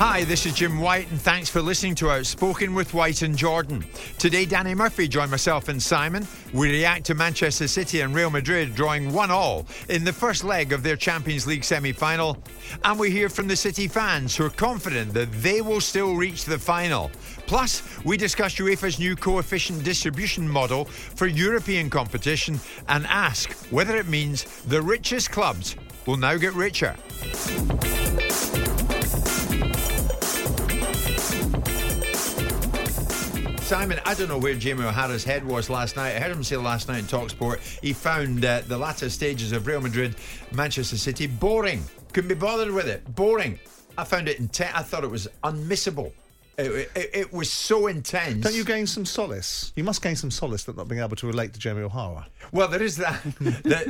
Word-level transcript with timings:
Hi, 0.00 0.24
this 0.24 0.46
is 0.46 0.54
Jim 0.54 0.80
White, 0.80 1.10
and 1.10 1.20
thanks 1.20 1.50
for 1.50 1.60
listening 1.60 1.94
to 1.96 2.10
Outspoken 2.10 2.72
with 2.72 2.94
White 2.94 3.20
and 3.20 3.36
Jordan. 3.36 3.84
Today, 4.18 4.46
Danny 4.46 4.74
Murphy 4.74 5.06
joined 5.06 5.30
myself 5.30 5.68
and 5.68 5.80
Simon. 5.80 6.26
We 6.54 6.70
react 6.70 7.04
to 7.04 7.14
Manchester 7.14 7.68
City 7.68 8.00
and 8.00 8.14
Real 8.14 8.30
Madrid 8.30 8.74
drawing 8.74 9.12
one 9.12 9.30
all 9.30 9.66
in 9.90 10.02
the 10.02 10.12
first 10.14 10.42
leg 10.42 10.72
of 10.72 10.82
their 10.82 10.96
Champions 10.96 11.46
League 11.46 11.64
semi 11.64 11.92
final. 11.92 12.42
And 12.82 12.98
we 12.98 13.10
hear 13.10 13.28
from 13.28 13.46
the 13.46 13.56
City 13.56 13.88
fans 13.88 14.34
who 14.34 14.46
are 14.46 14.48
confident 14.48 15.12
that 15.12 15.30
they 15.32 15.60
will 15.60 15.82
still 15.82 16.14
reach 16.14 16.46
the 16.46 16.58
final. 16.58 17.10
Plus, 17.46 17.82
we 18.02 18.16
discuss 18.16 18.54
UEFA's 18.54 18.98
new 18.98 19.14
coefficient 19.14 19.84
distribution 19.84 20.48
model 20.48 20.86
for 20.86 21.26
European 21.26 21.90
competition 21.90 22.58
and 22.88 23.06
ask 23.08 23.52
whether 23.70 23.98
it 23.98 24.08
means 24.08 24.62
the 24.62 24.80
richest 24.80 25.30
clubs 25.30 25.76
will 26.06 26.16
now 26.16 26.38
get 26.38 26.54
richer. 26.54 26.96
Simon, 33.70 34.00
I 34.04 34.14
don't 34.14 34.26
know 34.26 34.36
where 34.36 34.56
Jamie 34.56 34.82
O'Hara's 34.82 35.22
head 35.22 35.46
was 35.46 35.70
last 35.70 35.94
night. 35.94 36.16
I 36.16 36.18
heard 36.18 36.32
him 36.32 36.42
say 36.42 36.56
last 36.56 36.88
night 36.88 36.98
in 36.98 37.04
Talksport 37.04 37.60
he 37.80 37.92
found 37.92 38.44
uh, 38.44 38.62
the 38.66 38.76
latter 38.76 39.08
stages 39.08 39.52
of 39.52 39.64
Real 39.64 39.80
Madrid, 39.80 40.16
Manchester 40.50 40.96
City 40.96 41.28
boring. 41.28 41.84
Couldn't 42.12 42.26
be 42.26 42.34
bothered 42.34 42.72
with 42.72 42.88
it. 42.88 43.14
Boring. 43.14 43.60
I 43.96 44.02
found 44.02 44.28
it 44.28 44.40
intense. 44.40 44.72
I 44.74 44.82
thought 44.82 45.04
it 45.04 45.10
was 45.10 45.28
unmissable. 45.44 46.10
It, 46.66 46.90
it, 46.94 47.10
it, 47.14 47.32
was 47.32 47.50
so 47.50 47.86
intense. 47.86 48.44
Don't 48.44 48.54
you 48.54 48.64
gain 48.64 48.86
some 48.86 49.04
solace? 49.04 49.72
You 49.76 49.84
must 49.84 50.02
gain 50.02 50.16
some 50.16 50.30
solace 50.30 50.64
that 50.64 50.76
not 50.76 50.88
being 50.88 51.00
able 51.00 51.16
to 51.16 51.26
relate 51.26 51.52
to 51.54 51.60
Jamie 51.60 51.82
O'Hara. 51.82 52.26
Well, 52.52 52.68
there 52.68 52.82
is 52.82 52.96
that. 52.96 53.22
there, 53.40 53.84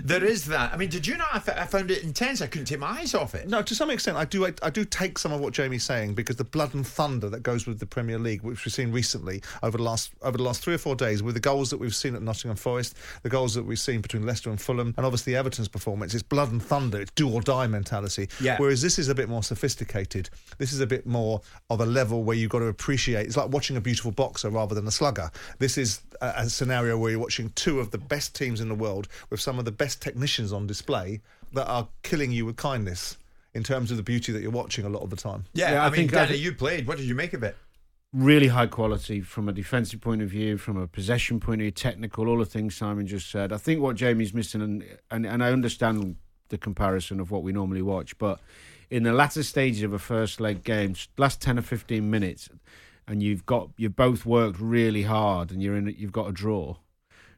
there 0.00 0.24
is 0.24 0.46
that. 0.46 0.72
I 0.72 0.76
mean, 0.76 0.88
did 0.88 1.06
you 1.06 1.16
know? 1.16 1.24
I, 1.32 1.36
f- 1.36 1.48
I 1.48 1.64
found 1.64 1.90
it 1.90 2.02
intense. 2.02 2.40
I 2.40 2.46
couldn't 2.46 2.66
take 2.66 2.78
my 2.78 2.88
eyes 2.88 3.14
off 3.14 3.34
it. 3.34 3.48
No, 3.48 3.62
to 3.62 3.74
some 3.74 3.90
extent, 3.90 4.16
I 4.16 4.24
do. 4.24 4.46
I, 4.46 4.52
I, 4.62 4.70
do 4.70 4.84
take 4.84 5.18
some 5.18 5.32
of 5.32 5.40
what 5.40 5.52
Jamie's 5.52 5.84
saying 5.84 6.14
because 6.14 6.36
the 6.36 6.44
blood 6.44 6.74
and 6.74 6.86
thunder 6.86 7.28
that 7.30 7.42
goes 7.42 7.66
with 7.66 7.78
the 7.78 7.86
Premier 7.86 8.18
League, 8.18 8.42
which 8.42 8.64
we've 8.64 8.72
seen 8.72 8.92
recently 8.92 9.42
over 9.62 9.76
the 9.76 9.84
last 9.84 10.12
over 10.22 10.36
the 10.36 10.44
last 10.44 10.62
three 10.62 10.74
or 10.74 10.78
four 10.78 10.96
days, 10.96 11.22
with 11.22 11.34
the 11.34 11.40
goals 11.40 11.70
that 11.70 11.78
we've 11.78 11.94
seen 11.94 12.14
at 12.14 12.22
Nottingham 12.22 12.56
Forest, 12.56 12.96
the 13.22 13.28
goals 13.28 13.54
that 13.54 13.64
we've 13.64 13.78
seen 13.78 14.00
between 14.00 14.24
Leicester 14.24 14.50
and 14.50 14.60
Fulham, 14.60 14.94
and 14.96 15.06
obviously 15.06 15.34
Everton's 15.34 15.68
performance, 15.68 16.14
it's 16.14 16.22
blood 16.22 16.50
and 16.52 16.62
thunder. 16.62 17.00
It's 17.00 17.10
do 17.12 17.28
or 17.28 17.40
die 17.40 17.66
mentality. 17.66 18.28
Yeah. 18.40 18.56
Whereas 18.58 18.82
this 18.82 18.98
is 18.98 19.08
a 19.08 19.14
bit 19.14 19.28
more 19.28 19.42
sophisticated. 19.42 20.30
This 20.58 20.72
is 20.72 20.80
a 20.80 20.86
bit 20.86 21.06
more 21.06 21.40
of 21.70 21.80
a 21.80 21.86
level 21.86 22.15
where 22.22 22.36
you've 22.36 22.50
got 22.50 22.58
to 22.60 22.66
appreciate. 22.66 23.26
It's 23.26 23.36
like 23.36 23.50
watching 23.50 23.76
a 23.76 23.80
beautiful 23.80 24.10
boxer 24.12 24.50
rather 24.50 24.74
than 24.74 24.86
a 24.86 24.90
slugger. 24.90 25.30
This 25.58 25.76
is 25.78 26.00
a, 26.20 26.32
a 26.38 26.48
scenario 26.50 26.96
where 26.98 27.10
you're 27.10 27.20
watching 27.20 27.50
two 27.54 27.80
of 27.80 27.90
the 27.90 27.98
best 27.98 28.34
teams 28.34 28.60
in 28.60 28.68
the 28.68 28.74
world 28.74 29.08
with 29.30 29.40
some 29.40 29.58
of 29.58 29.64
the 29.64 29.72
best 29.72 30.00
technicians 30.02 30.52
on 30.52 30.66
display 30.66 31.20
that 31.52 31.66
are 31.66 31.88
killing 32.02 32.32
you 32.32 32.44
with 32.46 32.56
kindness 32.56 33.16
in 33.54 33.62
terms 33.62 33.90
of 33.90 33.96
the 33.96 34.02
beauty 34.02 34.32
that 34.32 34.42
you're 34.42 34.50
watching 34.50 34.84
a 34.84 34.88
lot 34.88 35.02
of 35.02 35.10
the 35.10 35.16
time. 35.16 35.44
Yeah, 35.54 35.72
Yeah, 35.72 35.82
I, 35.82 35.86
I 35.86 35.90
mean, 35.90 35.96
think- 35.96 36.12
I 36.14 36.16
Danny, 36.16 36.32
think- 36.32 36.44
you 36.44 36.52
played. 36.54 36.86
What 36.86 36.98
did 36.98 37.06
you 37.06 37.14
make 37.14 37.32
of 37.32 37.42
it? 37.42 37.56
really 38.12 38.46
high 38.48 38.66
quality 38.66 39.20
from 39.20 39.46
a 39.48 39.52
defensive 39.52 40.00
point 40.00 40.22
of 40.22 40.28
view, 40.30 40.56
from 40.56 40.76
a 40.78 40.86
possession 40.86 41.38
point 41.38 41.60
of 41.60 41.64
view, 41.64 41.70
technical, 41.70 42.28
all 42.28 42.38
the 42.38 42.46
things 42.46 42.74
Simon 42.74 43.06
just 43.06 43.30
said. 43.30 43.52
I 43.52 43.58
think 43.58 43.80
what 43.82 43.96
Jamie's 43.96 44.32
missing, 44.32 44.62
and, 44.62 44.84
and, 45.10 45.26
and 45.26 45.44
I 45.44 45.52
understand 45.52 46.16
the 46.48 46.56
comparison 46.56 47.20
of 47.20 47.30
what 47.30 47.42
we 47.42 47.52
normally 47.52 47.82
watch, 47.82 48.16
but 48.16 48.40
in 48.90 49.02
the 49.02 49.12
latter 49.12 49.42
stages 49.42 49.82
of 49.82 49.92
a 49.92 49.98
first 49.98 50.40
leg 50.40 50.62
game, 50.64 50.94
last 51.18 51.40
10 51.40 51.58
or 51.58 51.62
15 51.62 52.08
minutes, 52.10 52.48
and 53.08 53.22
you've 53.22 53.46
got 53.46 53.70
you've 53.76 53.96
both 53.96 54.24
worked 54.26 54.58
really 54.60 55.02
hard 55.02 55.50
and 55.50 55.62
you're 55.62 55.76
in 55.76 55.94
you've 55.98 56.12
got 56.12 56.28
a 56.28 56.32
draw, 56.32 56.76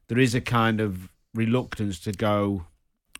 there 0.08 0.18
is 0.18 0.34
a 0.34 0.40
kind 0.40 0.80
of 0.80 1.08
reluctance 1.34 1.98
to 2.00 2.12
go 2.12 2.66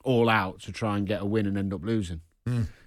all 0.05 0.29
out 0.29 0.61
to 0.61 0.73
try 0.73 0.97
and 0.97 1.07
get 1.07 1.21
a 1.21 1.27
win 1.27 1.47
and 1.47 1.59
end 1.59 1.73
up 1.75 1.85
losing. 1.85 2.21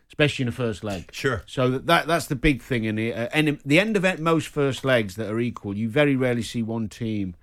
Especially 0.10 0.44
in 0.44 0.48
the 0.48 0.52
first 0.52 0.84
leg, 0.84 1.10
Sure. 1.14 1.42
so 1.46 1.70
that, 1.70 1.86
that 1.86 2.06
that's 2.08 2.26
the 2.28 2.36
big 2.36 2.62
thing 2.62 2.84
in 2.84 2.96
the 2.96 3.14
uh, 3.14 3.30
and 3.34 3.60
the 3.64 3.80
end 3.80 3.96
of 3.96 4.04
it, 4.04 4.20
most 4.20 4.48
first 4.50 4.84
legs 4.84 5.16
that 5.16 5.30
are 5.30 5.40
equal. 5.40 5.78
You 5.78 5.88
very 5.88 6.18
rarely 6.18 6.42
see 6.42 6.62
one 6.64 6.90
team 6.90 7.36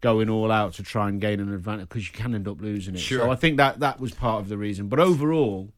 going 0.00 0.30
all 0.30 0.50
out 0.50 0.72
to 0.74 0.82
try 0.82 1.08
and 1.08 1.20
gain 1.20 1.40
an 1.40 1.52
advantage 1.52 1.88
because 1.90 2.06
you 2.06 2.14
can 2.14 2.34
end 2.34 2.48
up 2.48 2.60
losing 2.60 2.94
it. 2.94 3.00
Sure. 3.00 3.18
So 3.20 3.30
I 3.30 3.34
think 3.34 3.56
that 3.58 3.80
that 3.80 4.00
was 4.00 4.12
part 4.14 4.40
of 4.40 4.48
the 4.48 4.56
reason. 4.56 4.88
But 4.88 4.98
overall, 5.00 5.72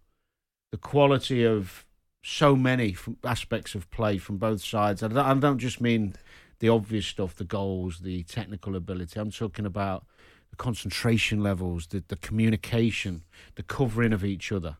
the 0.71 0.77
quality 0.79 1.45
of 1.45 1.84
so 2.23 2.55
many 2.56 2.97
aspects 3.25 3.75
of 3.75 3.91
play 3.91 4.19
from 4.19 4.37
both 4.37 4.62
sides. 4.62 5.03
I 5.03 5.09
don't, 5.09 5.19
I 5.19 5.34
don't 5.34 5.59
just 5.59 5.81
mean 5.81 6.15
the 6.59 6.69
obvious 6.69 7.06
stuff, 7.06 7.34
the 7.37 7.45
goals, 7.45 8.01
the 8.01 8.23
technical 8.25 8.77
ability. 8.77 9.19
I'm 9.19 9.31
talking 9.31 9.65
about 9.65 10.05
the 10.51 10.56
concentration 10.56 11.43
levels, 11.43 11.87
the, 11.87 12.03
the 12.09 12.17
communication, 12.17 13.23
the 13.55 13.62
covering 13.62 14.12
of 14.12 14.25
each 14.25 14.51
other. 14.53 14.77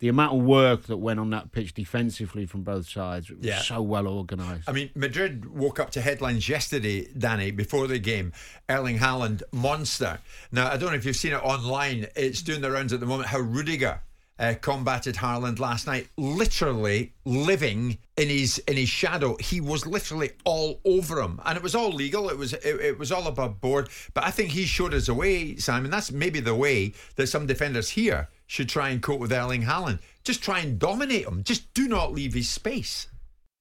The 0.00 0.08
amount 0.08 0.34
of 0.36 0.42
work 0.42 0.82
that 0.84 0.98
went 0.98 1.18
on 1.20 1.30
that 1.30 1.52
pitch 1.52 1.72
defensively 1.72 2.46
from 2.46 2.62
both 2.62 2.88
sides 2.88 3.30
it 3.30 3.38
was 3.38 3.46
Yeah. 3.46 3.60
so 3.60 3.80
well 3.80 4.06
organised. 4.06 4.68
I 4.68 4.72
mean, 4.72 4.90
Madrid 4.94 5.46
woke 5.46 5.80
up 5.80 5.90
to 5.92 6.00
headlines 6.00 6.48
yesterday, 6.48 7.08
Danny, 7.16 7.52
before 7.52 7.86
the 7.86 7.98
game. 7.98 8.32
Erling 8.68 8.98
Haaland, 8.98 9.42
monster. 9.52 10.18
Now, 10.52 10.70
I 10.70 10.76
don't 10.76 10.90
know 10.90 10.96
if 10.96 11.06
you've 11.06 11.16
seen 11.16 11.32
it 11.32 11.42
online. 11.42 12.06
It's 12.16 12.42
doing 12.42 12.60
the 12.60 12.70
rounds 12.70 12.92
at 12.92 13.00
the 13.00 13.06
moment 13.06 13.28
how 13.28 13.38
Rudiger 13.38 14.00
uh, 14.38 14.54
combated 14.60 15.16
Haaland 15.16 15.58
last 15.58 15.86
night, 15.86 16.08
literally 16.16 17.12
living 17.24 17.98
in 18.16 18.28
his 18.28 18.58
in 18.66 18.76
his 18.76 18.88
shadow. 18.88 19.36
He 19.36 19.60
was 19.60 19.86
literally 19.86 20.32
all 20.44 20.80
over 20.84 21.20
him, 21.20 21.40
and 21.44 21.56
it 21.56 21.62
was 21.62 21.74
all 21.74 21.92
legal. 21.92 22.28
It 22.28 22.38
was 22.38 22.52
it, 22.52 22.64
it 22.64 22.98
was 22.98 23.12
all 23.12 23.26
above 23.26 23.60
board. 23.60 23.88
But 24.12 24.24
I 24.24 24.30
think 24.30 24.50
he 24.50 24.64
showed 24.64 24.94
us 24.94 25.08
a 25.08 25.14
way, 25.14 25.56
Simon. 25.56 25.90
That's 25.90 26.12
maybe 26.12 26.40
the 26.40 26.54
way 26.54 26.94
that 27.16 27.28
some 27.28 27.46
defenders 27.46 27.90
here 27.90 28.28
should 28.46 28.68
try 28.68 28.90
and 28.90 29.02
cope 29.02 29.20
with 29.20 29.32
Erling 29.32 29.62
Haaland. 29.62 30.00
Just 30.24 30.42
try 30.42 30.60
and 30.60 30.78
dominate 30.78 31.26
him. 31.26 31.42
Just 31.44 31.72
do 31.74 31.88
not 31.88 32.12
leave 32.12 32.34
his 32.34 32.48
space. 32.48 33.08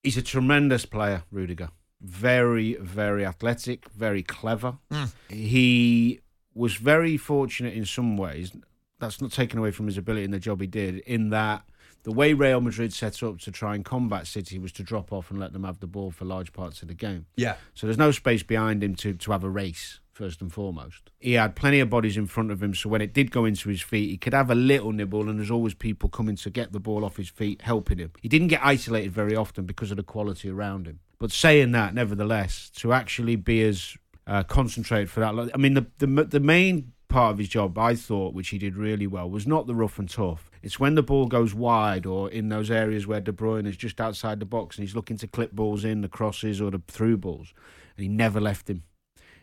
He's 0.01 0.17
a 0.17 0.21
tremendous 0.21 0.85
player, 0.85 1.23
Rudiger. 1.31 1.69
Very, 2.01 2.75
very 2.75 3.25
athletic, 3.25 3.89
very 3.89 4.23
clever. 4.23 4.77
He 5.29 6.19
was 6.53 6.75
very 6.75 7.15
fortunate 7.15 7.73
in 7.73 7.85
some 7.85 8.17
ways. 8.17 8.51
That's 9.03 9.21
not 9.21 9.31
taken 9.31 9.59
away 9.59 9.71
from 9.71 9.85
his 9.85 9.97
ability 9.97 10.23
in 10.23 10.31
the 10.31 10.39
job 10.39 10.61
he 10.61 10.67
did, 10.67 10.99
in 10.99 11.29
that 11.29 11.63
the 12.03 12.11
way 12.11 12.33
Real 12.33 12.61
Madrid 12.61 12.93
set 12.93 13.21
up 13.21 13.39
to 13.39 13.51
try 13.51 13.75
and 13.75 13.83
combat 13.83 14.27
City 14.27 14.57
was 14.59 14.71
to 14.73 14.83
drop 14.83 15.11
off 15.11 15.29
and 15.29 15.39
let 15.39 15.53
them 15.53 15.63
have 15.63 15.79
the 15.79 15.87
ball 15.87 16.11
for 16.11 16.25
large 16.25 16.51
parts 16.53 16.81
of 16.81 16.87
the 16.87 16.93
game. 16.93 17.25
Yeah. 17.35 17.55
So 17.73 17.87
there's 17.87 17.97
no 17.97 18.11
space 18.11 18.43
behind 18.43 18.83
him 18.83 18.95
to, 18.95 19.13
to 19.13 19.31
have 19.31 19.43
a 19.43 19.49
race. 19.49 19.99
first 20.13 20.41
and 20.41 20.53
foremost. 20.53 21.11
He 21.19 21.33
had 21.33 21.55
plenty 21.55 21.79
of 21.79 21.89
bodies 21.89 22.17
in 22.17 22.27
front 22.27 22.51
of 22.51 22.61
him, 22.61 22.73
so 22.73 22.89
when 22.89 23.01
it 23.01 23.13
did 23.13 23.31
go 23.31 23.45
into 23.45 23.69
his 23.69 23.81
feet, 23.81 24.09
he 24.09 24.17
could 24.17 24.33
have 24.33 24.49
a 24.49 24.55
little 24.55 24.91
nibble, 24.91 25.27
and 25.29 25.39
there's 25.39 25.51
always 25.51 25.73
people 25.73 26.09
coming 26.09 26.35
to 26.37 26.49
get 26.49 26.71
the 26.71 26.79
ball 26.79 27.03
off 27.03 27.17
his 27.17 27.29
feet, 27.29 27.61
helping 27.63 27.97
him. 27.97 28.11
He 28.21 28.29
didn't 28.29 28.47
get 28.47 28.61
isolated 28.63 29.11
very 29.11 29.35
often 29.35 29.65
because 29.65 29.91
of 29.91 29.97
the 29.97 30.03
quality 30.03 30.49
around 30.49 30.87
him. 30.87 30.99
But 31.19 31.31
saying 31.31 31.71
that, 31.71 31.93
nevertheless, 31.93 32.69
to 32.75 32.93
actually 32.93 33.35
be 33.35 33.63
as 33.63 33.97
uh, 34.27 34.43
concentrated 34.43 35.09
for 35.09 35.19
that, 35.21 35.51
I 35.53 35.57
mean, 35.57 35.73
the, 35.73 35.85
the 35.97 36.07
the 36.25 36.39
main 36.39 36.92
part 37.13 37.31
of 37.31 37.37
his 37.37 37.47
job, 37.47 37.77
I 37.77 37.93
thought, 37.93 38.33
which 38.33 38.49
he 38.49 38.57
did 38.57 38.75
really 38.75 39.05
well, 39.05 39.29
was 39.29 39.45
not 39.45 39.67
the 39.67 39.75
rough 39.75 39.99
and 39.99 40.09
tough. 40.09 40.49
It's 40.63 40.79
when 40.79 40.95
the 40.95 41.03
ball 41.03 41.27
goes 41.27 41.53
wide 41.53 42.07
or 42.07 42.27
in 42.27 42.49
those 42.49 42.71
areas 42.71 43.05
where 43.05 43.21
De 43.21 43.31
Bruyne 43.31 43.67
is 43.67 43.77
just 43.77 44.01
outside 44.01 44.39
the 44.39 44.47
box 44.47 44.77
and 44.77 44.83
he's 44.83 44.95
looking 44.95 45.17
to 45.17 45.27
clip 45.27 45.51
balls 45.51 45.85
in, 45.85 46.01
the 46.01 46.09
crosses 46.09 46.59
or 46.59 46.71
the 46.71 46.81
through 46.87 47.17
balls, 47.17 47.53
and 47.95 48.03
he 48.03 48.09
never 48.09 48.41
left 48.41 48.67
him. 48.67 48.81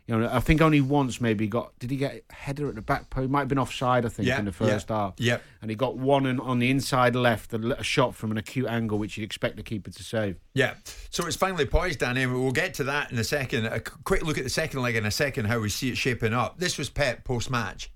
You 0.07 0.19
know, 0.19 0.29
I 0.33 0.41
think 0.41 0.61
only 0.61 0.81
once 0.81 1.21
maybe 1.21 1.47
got. 1.47 1.79
Did 1.79 1.91
he 1.91 1.97
get 1.97 2.25
a 2.31 2.35
header 2.35 2.69
at 2.69 2.75
the 2.75 2.83
back 2.83 3.11
post? 3.11 3.31
Might 3.31 3.41
have 3.41 3.49
been 3.49 3.59
offside, 3.59 4.05
I 4.05 4.09
think, 4.09 4.27
Yeah, 4.27 4.39
in 4.39 4.45
the 4.45 4.53
first 4.53 4.91
yeah, 4.91 4.97
half. 4.97 5.15
yeah. 5.19 5.39
And 5.63 5.71
he 5.71 5.77
got 5.77 5.97
one 5.97 6.27
on, 6.27 6.41
on 6.41 6.59
the 6.59 6.71
inside 6.71 7.15
left, 7.15 7.53
a, 7.55 7.79
a 7.79 7.83
shot 7.85 8.15
from 8.15 8.31
an 8.33 8.39
acute 8.39 8.67
angle, 8.67 8.99
which 8.99 9.17
you'd 9.17 9.25
expect 9.25 9.57
the 9.57 9.63
keeper 9.63 9.91
to 9.91 10.03
save. 10.03 10.37
Yeah. 10.55 10.75
So 11.11 11.27
it's 11.27 11.37
finally 11.37 11.67
poised, 11.67 12.01
Danny. 12.01 12.27
We'll 12.27 12.51
get 12.51 12.75
to 12.75 12.85
that 12.85 13.13
in 13.13 13.19
a 13.19 13.25
second. 13.25 13.67
A 13.67 13.81
quick 13.81 14.23
look 14.25 14.37
at 14.39 14.45
the 14.45 14.51
second 14.51 14.83
leg 14.83 14.97
in 14.97 15.07
a 15.07 15.11
second, 15.11 15.45
how 15.45 15.61
we 15.61 15.69
see 15.69 15.91
it 15.91 15.97
shaping 15.97 16.33
up. 16.35 16.59
This 16.59 16.77
was 16.79 16.91
Pep 16.91 17.23
post 17.25 17.51
match. 17.51 17.91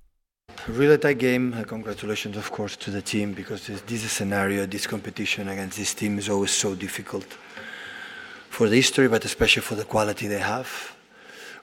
Really 0.69 0.99
tight 0.99 1.19
game. 1.19 1.53
Uh, 1.53 1.65
congratulations, 1.65 2.37
of 2.37 2.53
course, 2.53 2.77
to 2.77 2.91
the 2.93 3.03
team 3.03 3.33
because 3.33 3.67
this, 3.67 3.81
this 3.83 4.13
scenario, 4.13 4.67
this 4.67 4.87
competition 4.87 5.49
against 5.49 5.77
this 5.79 5.95
team 5.95 6.17
is 6.19 6.29
always 6.29 6.53
so 6.53 6.75
difficult 6.77 7.27
for 8.51 8.69
the 8.69 8.77
history, 8.77 9.09
but 9.09 9.25
especially 9.25 9.63
for 9.63 9.75
the 9.75 9.85
quality 9.85 10.29
they 10.29 10.39
have. 10.39 10.94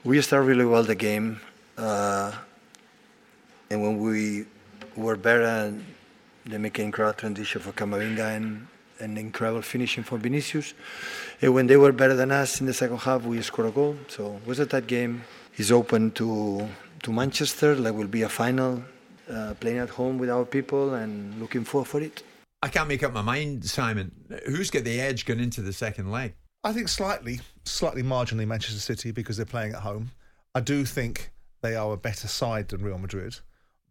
We 0.04 0.20
started 0.22 0.48
really 0.48 0.66
well 0.66 0.84
the 0.84 0.96
game, 0.96 1.40
uh, 1.78 2.32
and 3.70 3.82
when 3.84 4.00
we 4.00 4.46
were 4.96 5.16
better, 5.16 5.74
they 6.46 6.58
make 6.58 6.80
an 6.80 6.86
incredible 6.86 7.20
transition 7.20 7.62
for 7.62 7.72
Camavinga 7.72 8.36
and 8.36 8.68
an 9.00 9.18
incredible 9.18 9.62
finishing 9.62 10.04
for 10.04 10.18
Vinicius. 10.18 10.74
And 11.40 11.54
when 11.54 11.68
they 11.68 11.78
were 11.78 11.92
better 11.92 12.16
than 12.16 12.32
us 12.32 12.60
in 12.60 12.66
the 12.66 12.74
second 12.74 12.98
half, 12.98 13.24
we 13.26 13.40
scored 13.44 13.68
a 13.68 13.72
goal. 13.72 13.96
So 14.08 14.38
it 14.38 14.48
was 14.48 14.58
a 14.58 14.66
tight 14.66 14.88
game. 14.88 15.24
He's 15.52 15.72
open 15.72 16.12
to 16.12 16.68
to 17.04 17.12
Manchester. 17.12 17.76
Like 17.76 17.94
will 17.94 18.08
be 18.08 18.24
a 18.24 18.30
final, 18.30 18.84
uh, 19.30 19.54
playing 19.60 19.78
at 19.78 19.90
home 19.90 20.18
with 20.18 20.32
our 20.32 20.46
people, 20.46 20.96
and 20.96 21.40
looking 21.40 21.64
forward 21.64 21.88
for 21.88 22.02
it. 22.02 22.24
I 22.64 22.70
can't 22.70 22.88
make 22.88 23.04
up 23.04 23.14
my 23.14 23.22
mind, 23.22 23.66
Simon. 23.66 24.12
Who's 24.48 24.72
got 24.72 24.84
the 24.84 25.00
edge 25.00 25.26
going 25.26 25.40
into 25.40 25.62
the 25.62 25.74
second 25.74 26.12
leg? 26.12 26.34
I 26.64 26.74
think 26.74 26.90
slightly, 26.90 27.42
slightly 27.66 28.04
marginally 28.04 28.48
Manchester 28.48 28.80
City 28.80 29.12
because 29.12 29.38
they're 29.38 29.46
playing 29.46 29.74
at 29.74 29.82
home. 29.82 30.12
I 30.54 30.60
do 30.60 30.86
think 30.86 31.32
they 31.62 31.76
are 31.76 31.94
a 31.94 31.98
better 31.98 32.28
side 32.28 32.70
than 32.70 32.84
Real 32.84 32.98
Madrid, 32.98 33.40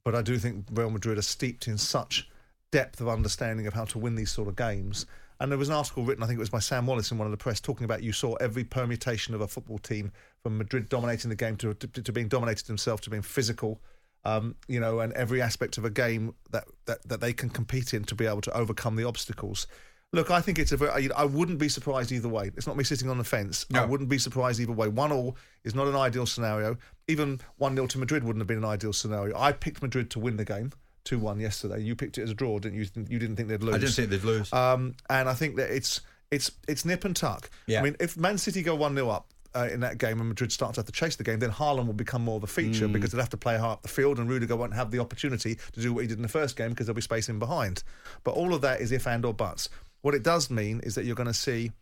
but 0.05 0.14
I 0.14 0.22
do 0.22 0.38
think 0.38 0.67
Real 0.72 0.90
Madrid 0.90 1.19
are 1.19 1.22
steeped 1.22 1.69
in 1.69 1.78
such 1.78 2.28
depth 2.70 3.00
of 3.00 3.08
understanding 3.08 3.67
of 3.67 3.75
how 3.75 3.84
to 3.87 3.99
win 3.99 4.14
these 4.14 4.31
sort 4.31 4.49
of 4.49 4.56
games. 4.56 5.06
And 5.40 5.50
there 5.50 5.58
was 5.58 5.70
an 5.70 5.75
article 5.75 6.05
written, 6.05 6.22
I 6.22 6.26
think 6.26 6.37
it 6.37 6.40
was 6.40 6.50
by 6.50 6.58
Sam 6.58 6.87
Wallace 6.87 7.11
in 7.11 7.19
one 7.19 7.26
of 7.26 7.31
the 7.31 7.38
press, 7.38 7.61
talking 7.61 7.84
about 7.84 8.02
you 8.02 8.12
saw 8.12 8.34
every 8.34 8.62
permutation 8.62 9.34
of 9.34 9.40
a 9.40 9.49
football 9.49 9.78
team 9.78 10.12
from 10.43 10.58
Madrid 10.58 10.88
dominating 10.90 11.31
the 11.31 11.37
game 11.37 11.56
to, 11.56 11.72
to, 11.72 11.87
to 12.02 12.12
being 12.12 12.28
dominated 12.28 12.67
themselves 12.67 13.02
to 13.02 13.11
being 13.11 13.22
physical, 13.22 13.81
um, 14.25 14.55
you 14.69 14.78
know, 14.78 15.00
and 15.00 15.14
every 15.14 15.40
aspect 15.40 15.78
of 15.78 15.87
a 15.87 15.90
game 15.90 16.34
that, 16.50 16.64
that, 16.84 17.08
that 17.08 17.20
they 17.20 17.32
can 17.32 17.49
compete 17.49 17.94
in 17.94 18.05
to 18.05 18.14
be 18.14 18.26
able 18.26 18.43
to 18.43 18.55
overcome 18.55 18.96
the 18.96 19.05
obstacles. 19.05 19.67
Look, 20.12 20.31
I 20.31 20.41
think 20.41 20.59
it's 20.59 20.73
a 20.73 20.77
very. 20.77 21.11
I 21.12 21.25
wouldn't 21.25 21.59
be 21.59 21.69
surprised 21.69 22.11
either 22.11 22.29
way. 22.29 22.51
It's 22.57 22.67
not 22.67 22.77
me 22.77 22.83
sitting 22.83 23.09
on 23.09 23.19
the 23.19 23.25
fence. 23.25 23.65
I 23.73 23.85
wouldn't 23.85 24.09
be 24.09 24.19
surprised 24.19 24.59
either 24.61 24.73
way. 24.73 24.89
One 24.89 25.12
all 25.12 25.37
is 25.62 25.75
not 25.75 25.87
an 25.87 25.95
ideal 25.95 26.27
scenario. 26.27 26.77
Even 27.07 27.41
one 27.59 27.75
0 27.77 27.87
to 27.89 27.99
Madrid 27.99 28.25
wouldn't 28.25 28.41
have 28.41 28.49
been 28.49 28.59
an 28.59 28.65
ideal 28.65 28.93
scenario. 28.93 29.37
I 29.39 29.53
picked 29.53 29.83
Madrid 29.83 30.11
to 30.11 30.19
win 30.19 30.37
the 30.37 30.45
game, 30.45 30.73
two 31.05 31.21
one 31.21 31.39
yesterday. 31.39 31.81
You 31.81 31.95
picked 31.95 32.19
it 32.19 32.23
as 32.23 32.31
a 32.31 32.35
draw, 32.35 32.59
didn't 32.59 32.79
you? 32.79 32.87
You 33.09 33.21
didn't 33.21 33.37
think 33.37 33.49
they'd 33.49 33.62
lose. 33.62 33.75
I 33.75 33.79
didn't 33.79 33.95
think 33.95 34.11
they'd 34.11 34.25
lose. 34.25 34.53
Um, 34.53 34.95
and 35.09 35.29
I 35.29 35.35
think 35.35 35.55
that 35.57 35.71
it's 35.71 36.01
it's 36.33 36.51
it's 36.67 36.85
nip 36.85 37.05
and 37.05 37.15
tuck. 37.15 37.49
Yeah. 37.69 37.79
I 37.79 37.83
mean, 37.85 37.95
if 38.01 38.17
Man 38.17 38.37
City 38.37 38.63
go 38.63 38.75
one 38.75 38.95
0 38.95 39.09
up. 39.11 39.27
Uh, 39.53 39.69
in 39.73 39.81
that 39.81 39.99
game, 39.99 40.21
and 40.21 40.29
Madrid 40.29 40.53
start 40.53 40.75
to 40.75 40.79
have 40.79 40.87
to 40.87 40.93
chase 40.93 41.17
the 41.17 41.25
game, 41.25 41.41
then 41.41 41.51
Haaland 41.51 41.87
will 41.87 41.93
become 41.93 42.23
more 42.23 42.37
of 42.37 42.45
a 42.45 42.47
feature 42.47 42.87
Mm. 42.87 42.93
because 42.93 43.11
they'll 43.11 43.21
have 43.21 43.31
to 43.31 43.37
play 43.37 43.59
high 43.59 43.71
up 43.71 43.83
the 43.83 43.89
field, 43.89 44.21
and 44.21 44.31
Rudiger 44.31 44.55
won't 44.55 44.75
have 44.75 44.93
the 44.93 45.01
opportunity 45.01 45.59
to 45.73 45.81
do 45.81 45.93
what 45.93 46.03
he 46.03 46.06
did 46.06 46.19
in 46.19 46.23
the 46.23 46.29
first 46.29 46.55
game 46.55 46.69
because 46.71 46.87
there'll 46.87 46.95
be 46.95 47.03
space 47.03 47.29
in 47.29 47.41
behind. 47.41 47.83
But 48.23 48.35
all 48.37 48.55
of 48.55 48.61
that 48.61 48.81
is 48.81 48.93
if 48.93 49.09
and 49.09 49.25
or 49.25 49.35
buts. 49.35 49.69
What 50.02 50.14
it 50.14 50.23
does 50.23 50.50
mean 50.50 50.81
is 50.81 50.94
that 50.94 51.05
you're 51.05 51.14
going 51.17 51.26
to 51.26 51.35
see 51.35 51.73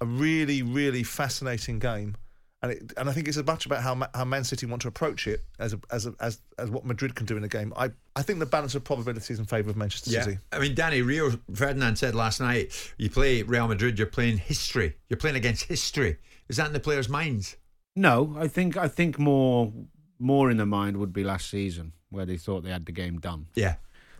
a 0.00 0.06
really, 0.06 0.62
really 0.62 1.02
fascinating 1.02 1.78
game. 1.78 2.16
And, 2.62 2.72
it, 2.72 2.92
and 2.96 3.08
I 3.08 3.12
think 3.12 3.28
it's 3.28 3.36
as 3.36 3.44
much 3.44 3.66
about 3.66 3.82
how 3.82 3.94
Ma- 3.94 4.08
how 4.14 4.24
Man 4.24 4.42
City 4.42 4.66
want 4.66 4.82
to 4.82 4.88
approach 4.88 5.26
it 5.26 5.44
as 5.58 5.74
a, 5.74 5.80
as 5.92 6.06
a, 6.06 6.14
as 6.20 6.40
as 6.58 6.70
what 6.70 6.84
Madrid 6.86 7.14
can 7.14 7.26
do 7.26 7.36
in 7.36 7.44
a 7.44 7.48
game. 7.48 7.72
I, 7.76 7.90
I 8.16 8.22
think 8.22 8.38
the 8.38 8.46
balance 8.46 8.74
of 8.74 8.82
probability 8.82 9.34
is 9.34 9.38
in 9.38 9.44
favour 9.44 9.70
of 9.70 9.76
Manchester 9.76 10.10
Yeah. 10.10 10.22
City. 10.22 10.38
I 10.52 10.58
mean, 10.58 10.74
Danny 10.74 11.02
Rio 11.02 11.32
Ferdinand 11.54 11.96
said 11.96 12.14
last 12.14 12.40
night, 12.40 12.72
you 12.96 13.10
play 13.10 13.42
Real 13.42 13.68
Madrid, 13.68 13.98
you're 13.98 14.06
playing 14.08 14.38
history. 14.38 14.96
You're 15.08 15.18
playing 15.18 15.36
against 15.36 15.64
history. 15.64 16.16
Is 16.48 16.56
that 16.56 16.66
in 16.66 16.72
the 16.72 16.80
players' 16.80 17.08
minds? 17.10 17.56
No, 17.94 18.34
I 18.38 18.48
think 18.48 18.76
I 18.76 18.88
think 18.88 19.18
more 19.18 19.72
more 20.18 20.50
in 20.50 20.56
the 20.56 20.66
mind 20.66 20.96
would 20.96 21.12
be 21.12 21.24
last 21.24 21.50
season 21.50 21.92
where 22.08 22.24
they 22.24 22.38
thought 22.38 22.64
they 22.64 22.70
had 22.70 22.86
the 22.86 22.92
game 22.92 23.18
done. 23.20 23.46
Yeah. 23.54 23.76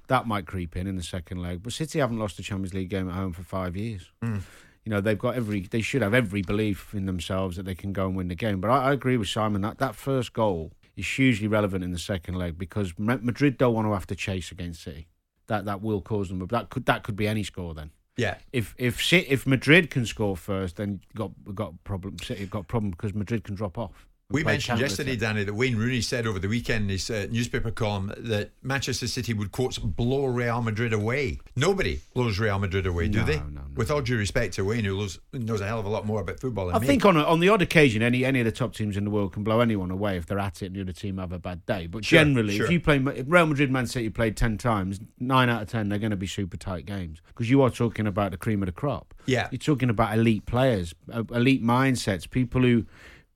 That 0.09 0.27
might 0.27 0.47
creep 0.47 0.77
in 0.77 0.87
in 0.87 0.97
the 0.97 1.03
second 1.03 1.43
leg, 1.43 1.63
but 1.63 1.73
City 1.73 1.99
haven't 1.99 2.19
lost 2.19 2.39
a 2.39 2.43
Champions 2.43 2.75
League 2.75 2.91
game 2.91 3.09
at 3.09 3.15
home 3.15 3.33
for 3.33 3.43
five 3.43 3.77
years. 3.77 4.11
Mm. 4.23 4.43
You 4.85 4.91
know 4.91 5.01
they've 5.01 5.19
got 5.19 5.35
every 5.35 5.63
they 5.63 5.81
should 5.81 6.03
have 6.03 6.15
every 6.15 6.43
belief 6.43 6.95
in 6.95 7.07
themselves 7.07 7.57
that 7.57 7.65
they 7.65 7.75
can 7.75 7.93
go 7.93 8.07
and 8.07 8.17
win 8.17 8.29
the 8.29 8.37
game. 8.37 8.61
But 8.61 8.71
I, 8.71 8.91
I 8.91 8.93
agree 8.93 9.17
with 9.17 9.29
Simon 9.29 9.63
that 9.63 9.79
that 9.79 9.97
first 9.97 10.33
goal 10.33 10.73
is 10.97 11.07
hugely 11.07 11.49
relevant 11.49 11.85
in 11.85 11.91
the 11.91 11.99
second 11.99 12.37
leg 12.37 12.57
because 12.57 12.95
Madrid 12.97 13.59
don't 13.59 13.75
want 13.75 13.87
to 13.87 13.93
have 13.93 14.07
to 14.07 14.15
chase 14.15 14.53
against 14.53 14.83
City. 14.83 15.09
That 15.49 15.65
that 15.65 15.83
will 15.83 16.01
cause 16.01 16.29
them. 16.29 16.39
But 16.39 16.51
that 16.51 16.71
could 16.71 16.87
that 16.87 17.03
could 17.03 17.17
be 17.17 17.27
any 17.27 17.43
score 17.43 17.75
then. 17.75 17.91
Yeah. 18.17 18.37
If 18.53 18.75
if 18.79 19.13
if 19.13 19.47
Madrid 19.47 19.91
can 19.91 20.07
score 20.07 20.37
first, 20.37 20.77
then 20.77 21.01
got 21.15 21.33
got 21.55 21.83
problem. 21.85 22.19
City 22.21 22.41
have 22.41 22.51
got 22.51 22.61
a 22.61 22.65
problem 22.65 22.91
because 22.91 23.13
Madrid 23.13 23.45
can 23.45 23.55
drop 23.55 23.79
off. 23.79 24.07
We 24.29 24.43
mentioned 24.43 24.81
yesterday, 24.81 25.15
Danny, 25.15 25.45
that 25.45 25.55
Wayne 25.55 25.77
Rooney 25.77 26.01
said 26.01 26.27
over 26.27 26.41
the 26.41 26.49
weekend 26.49 26.85
in 26.85 26.89
his 26.91 27.09
uh, 27.09 27.29
newspaper 27.31 27.71
column 27.71 28.13
that 28.17 28.51
Manchester 28.61 29.07
City 29.07 29.33
would, 29.33 29.53
quote, 29.53 29.79
blow 29.81 30.25
Real 30.27 30.61
Madrid 30.63 30.93
away. 30.93 31.39
Nobody 31.55 32.01
blows 32.13 32.37
Real 32.41 32.59
Madrid 32.59 32.87
away, 32.89 33.07
do 33.07 33.21
No, 33.21 33.25
they? 33.25 33.37
no, 33.37 33.45
no. 33.47 33.61
With 33.77 33.89
all 33.89 34.01
due 34.01 34.17
respect 34.19 34.55
to 34.55 34.65
Wayne, 34.65 34.85
who 34.85 34.97
knows, 34.97 35.21
knows 35.33 35.61
a 35.61 35.67
hell 35.69 35.79
of 35.79 35.87
a 35.87 35.89
lot 35.89 36.07
more 36.07 36.23
about 36.23 36.41
football 36.41 36.67
than 36.67 36.75
I 36.75 36.81
me. 36.81 36.87
think 36.89 37.05
on 37.05 37.17
a, 37.17 37.23
on 37.23 37.39
the 37.39 37.49
odd 37.51 37.63
occasion, 37.63 38.03
any 38.03 38.25
any 38.25 38.41
of 38.41 38.47
the 38.47 38.53
top 38.53 38.75
teams 38.75 38.97
in 38.97 39.05
the 39.05 39.11
world 39.11 39.33
can 39.33 39.45
blow 39.45 39.61
anyone 39.61 39.93
away 39.93 40.17
if 40.17 40.27
they're 40.27 40.41
at 40.41 40.61
it 40.61 40.67
and 40.67 40.75
the 40.77 40.81
other 40.81 40.93
team 40.93 41.19
have 41.19 41.31
a 41.31 41.39
bad 41.39 41.65
day. 41.65 41.87
But 41.87 42.05
Sure, 42.05 42.19
generally, 42.19 42.57
sure. 42.57 42.67
if 42.67 42.73
you 42.73 42.81
play 42.81 42.97
if 43.15 43.27
Real 43.29 43.47
Madrid, 43.47 43.71
Man 43.71 43.87
City 43.87 44.11
played 44.11 44.37
ten 44.37 44.59
times, 44.59 44.99
nine 45.21 45.49
out 45.49 45.63
of 45.63 45.69
ten 45.69 45.89
they're 45.89 46.01
going 46.01 46.11
to 46.11 46.17
be 46.17 46.27
super 46.27 46.57
tight 46.57 46.85
games 46.85 47.21
because 47.29 47.49
you 47.49 47.63
are 47.63 47.71
talking 47.71 48.09
about 48.09 48.33
the 48.33 48.37
cream 48.39 48.61
of 48.61 48.67
the 48.67 48.73
crop. 48.73 49.15
Yeah. 49.27 49.47
you're 49.53 49.59
talking 49.59 49.89
about 49.91 50.19
elite 50.19 50.47
players, 50.47 50.95
uh, 51.13 51.23
elite 51.31 51.63
mindsets, 51.63 52.29
people 52.29 52.63
who. 52.63 52.87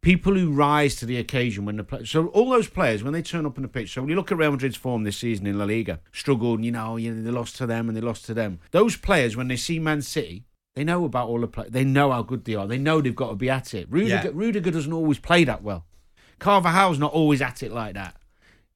People 0.02 0.34
who 0.34 0.50
rise 0.50 0.96
to 0.96 1.06
the 1.06 1.18
occasion 1.18 1.66
when 1.66 1.76
the 1.76 1.84
play. 1.84 2.04
So 2.04 2.28
all 2.28 2.50
those 2.50 2.68
players 2.68 3.02
when 3.02 3.12
they 3.12 3.20
turn 3.20 3.44
up 3.44 3.58
on 3.58 3.62
the 3.62 3.68
pitch. 3.68 3.92
So 3.92 4.00
when 4.00 4.08
you 4.08 4.16
look 4.16 4.32
at 4.32 4.38
Real 4.38 4.50
Madrid's 4.50 4.76
form 4.76 5.04
this 5.04 5.18
season 5.18 5.46
in 5.46 5.58
La 5.58 5.66
Liga, 5.66 6.00
struggled. 6.10 6.64
You 6.64 6.72
know, 6.72 6.96
you 6.96 7.12
know, 7.12 7.22
they 7.22 7.30
lost 7.30 7.56
to 7.56 7.66
them 7.66 7.88
and 7.88 7.96
they 7.96 8.00
lost 8.00 8.24
to 8.26 8.34
them. 8.34 8.60
Those 8.70 8.96
players 8.96 9.36
when 9.36 9.48
they 9.48 9.56
see 9.56 9.78
Man 9.78 10.00
City, 10.00 10.44
they 10.74 10.84
know 10.84 11.04
about 11.04 11.28
all 11.28 11.40
the 11.40 11.48
play. 11.48 11.66
They 11.68 11.84
know 11.84 12.12
how 12.12 12.22
good 12.22 12.44
they 12.44 12.54
are. 12.54 12.66
They 12.66 12.78
know 12.78 13.00
they've 13.00 13.14
got 13.14 13.28
to 13.28 13.34
be 13.34 13.50
at 13.50 13.74
it. 13.74 13.88
Rudiger, 13.90 14.22
Yeah. 14.24 14.30
Rudiger 14.32 14.70
doesn't 14.70 14.92
always 14.92 15.18
play 15.18 15.44
that 15.44 15.62
well. 15.62 15.84
Carvajal's 16.38 16.98
not 16.98 17.12
always 17.12 17.42
at 17.42 17.62
it 17.62 17.70
like 17.70 17.94
that. 17.94 18.16